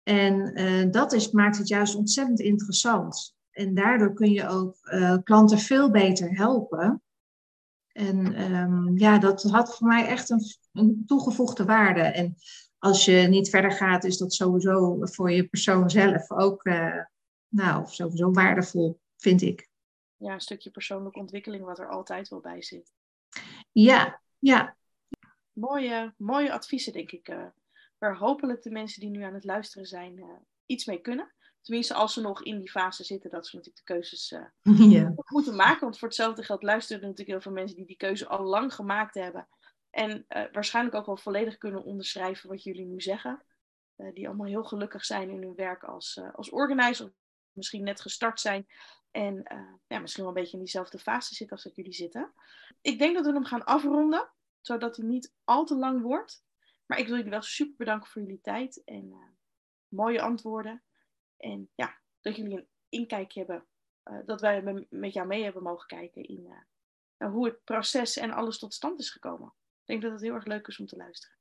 En 0.04 0.60
uh, 0.60 0.92
dat 0.92 1.14
is, 1.14 1.32
maakt 1.32 1.58
het 1.58 1.68
juist 1.68 1.96
ontzettend 1.96 2.40
interessant. 2.40 3.37
En 3.58 3.74
daardoor 3.74 4.14
kun 4.14 4.32
je 4.32 4.48
ook 4.48 4.76
uh, 4.84 5.18
klanten 5.24 5.58
veel 5.58 5.92
beter 5.92 6.38
helpen. 6.38 7.02
En 7.92 8.42
um, 8.54 8.98
ja, 8.98 9.18
dat 9.18 9.44
had 9.44 9.78
voor 9.78 9.88
mij 9.88 10.08
echt 10.08 10.30
een, 10.30 10.42
een, 10.72 11.04
toegevoegde 11.06 11.66
waarde. 11.66 12.02
En 12.02 12.36
als 12.78 13.06
je 13.06 13.28
niet 13.28 13.50
verder 13.50 13.72
gaat, 13.72 14.04
is 14.04 14.18
dat 14.18 14.34
sowieso 14.34 14.98
voor 15.02 15.32
je 15.32 15.48
persoon 15.48 15.90
zelf 15.90 16.32
ook, 16.32 16.66
uh, 16.66 17.04
nou, 17.48 17.88
sowieso 17.88 18.32
waardevol, 18.32 19.00
vind 19.18 19.42
ik. 19.42 19.70
Ja, 20.18 20.34
een 20.34 20.42
stukje 20.42 20.70
persoonlijke 20.70 21.20
ontwikkeling 21.20 21.64
wat 21.64 21.80
er 21.80 21.90
altijd 21.90 22.28
wel 22.28 22.40
bij 22.40 22.62
zit. 22.62 22.94
Ja, 23.72 24.22
ja. 24.40 24.76
Mooie, 25.52 26.14
mooie 26.18 26.52
adviezen, 26.52 26.94
denk 26.94 27.12
ik. 27.12 27.30
Uh, 27.30 27.46
waar 27.98 28.18
hopelijk 28.18 28.62
de 28.62 28.72
mensen 28.72 29.02
die 29.02 29.10
nu 29.10 29.22
aan 29.22 29.34
het 29.34 29.44
luisteren 29.44 29.88
zijn 29.88 30.18
uh, 30.18 30.26
iets 30.66 30.86
mee 30.86 31.02
kunnen. 31.02 31.36
Tenminste, 31.68 31.94
als 31.94 32.14
ze 32.14 32.22
nog 32.22 32.44
in 32.44 32.60
die 32.60 32.70
fase 32.70 33.04
zitten 33.04 33.30
dat 33.30 33.48
ze 33.48 33.56
natuurlijk 33.56 33.86
de 33.86 33.94
keuzes 33.94 34.32
uh, 34.32 34.92
ja. 34.92 35.14
moeten 35.26 35.56
maken. 35.56 35.82
Want 35.82 35.98
voor 35.98 36.08
hetzelfde 36.08 36.44
geld 36.44 36.64
luisteren 36.64 37.02
er 37.02 37.08
natuurlijk 37.08 37.38
heel 37.38 37.42
veel 37.42 37.62
mensen 37.62 37.76
die 37.76 37.86
die 37.86 37.98
keuze 37.98 38.28
al 38.28 38.44
lang 38.44 38.74
gemaakt 38.74 39.14
hebben. 39.14 39.48
En 39.90 40.26
uh, 40.30 40.44
waarschijnlijk 40.52 40.96
ook 40.96 41.06
wel 41.06 41.18
volledig 41.18 41.58
kunnen 41.58 41.84
onderschrijven 41.84 42.50
wat 42.50 42.64
jullie 42.64 42.86
nu 42.86 43.02
zeggen. 43.02 43.46
die 44.14 44.28
allemaal 44.28 44.48
heel 44.48 44.64
gelukkig 44.64 45.06
zijn 45.06 45.30
in 45.30 45.42
hun 45.42 45.56
werk 45.56 45.84
als, 45.84 46.22
als 46.34 46.50
organizer. 46.50 47.14
Misschien 47.52 47.84
net 47.84 48.02
gestart 48.02 48.40
zijn. 48.40 48.68
En 49.12 49.44
ja, 49.88 50.00
misschien 50.00 50.24
wel 50.24 50.34
een 50.34 50.40
beetje 50.40 50.58
in 50.58 50.64
diezelfde 50.64 51.00
fase 51.00 51.36
zitten 51.36 51.56
als 51.56 51.66
dat 51.66 51.76
jullie 51.76 51.94
zitten. 51.94 52.34
Ik 52.82 53.00
denk 53.00 53.16
dat 53.16 53.26
we 53.26 53.32
hem 53.32 53.46
gaan 53.46 53.66
afronden. 53.66 54.32
Zodat 54.62 54.98
hij 54.98 55.06
niet 55.06 55.34
al 55.44 55.66
te 55.66 55.76
lang 55.76 56.02
wordt. 56.02 56.44
Maar 56.86 57.00
ik 57.00 57.08
wil 57.08 57.16
jullie 57.16 57.32
wel 57.32 57.42
super 57.42 57.76
bedanken 57.78 58.10
voor 58.10 58.22
jullie 58.22 58.42
tijd 58.42 58.84
en 58.86 59.38
mooie 59.88 60.22
antwoorden. 60.22 60.82
En 61.38 61.70
ja, 61.76 61.98
dat 62.22 62.36
jullie 62.36 62.58
een 62.58 62.68
inkijkje 62.90 63.40
hebben, 63.40 63.66
uh, 64.12 64.20
dat 64.26 64.42
wij 64.42 64.86
met 64.90 65.14
jou 65.14 65.28
mee 65.28 65.44
hebben 65.44 65.64
mogen 65.64 65.88
kijken 65.88 66.24
in 66.24 66.46
uh, 67.18 67.32
hoe 67.32 67.46
het 67.46 67.64
proces 67.64 68.18
en 68.18 68.32
alles 68.32 68.60
tot 68.60 68.74
stand 68.74 69.00
is 69.00 69.10
gekomen. 69.10 69.54
Ik 69.80 69.86
denk 69.86 70.02
dat 70.02 70.12
het 70.12 70.22
heel 70.22 70.34
erg 70.34 70.46
leuk 70.46 70.68
is 70.68 70.80
om 70.80 70.86
te 70.86 70.96
luisteren. 70.96 71.38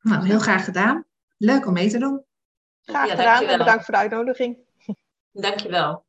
Nou, 0.00 0.26
heel 0.26 0.38
graag 0.38 0.64
gedaan. 0.64 1.06
Leuk 1.36 1.66
om 1.66 1.72
mee 1.72 1.90
te 1.90 1.98
doen. 1.98 2.24
Graag 2.82 3.08
ja, 3.08 3.14
gedaan 3.14 3.44
en 3.44 3.58
bedankt 3.58 3.84
voor 3.84 3.94
de 3.94 4.00
uitnodiging. 4.00 4.58
Dankjewel. 5.30 6.04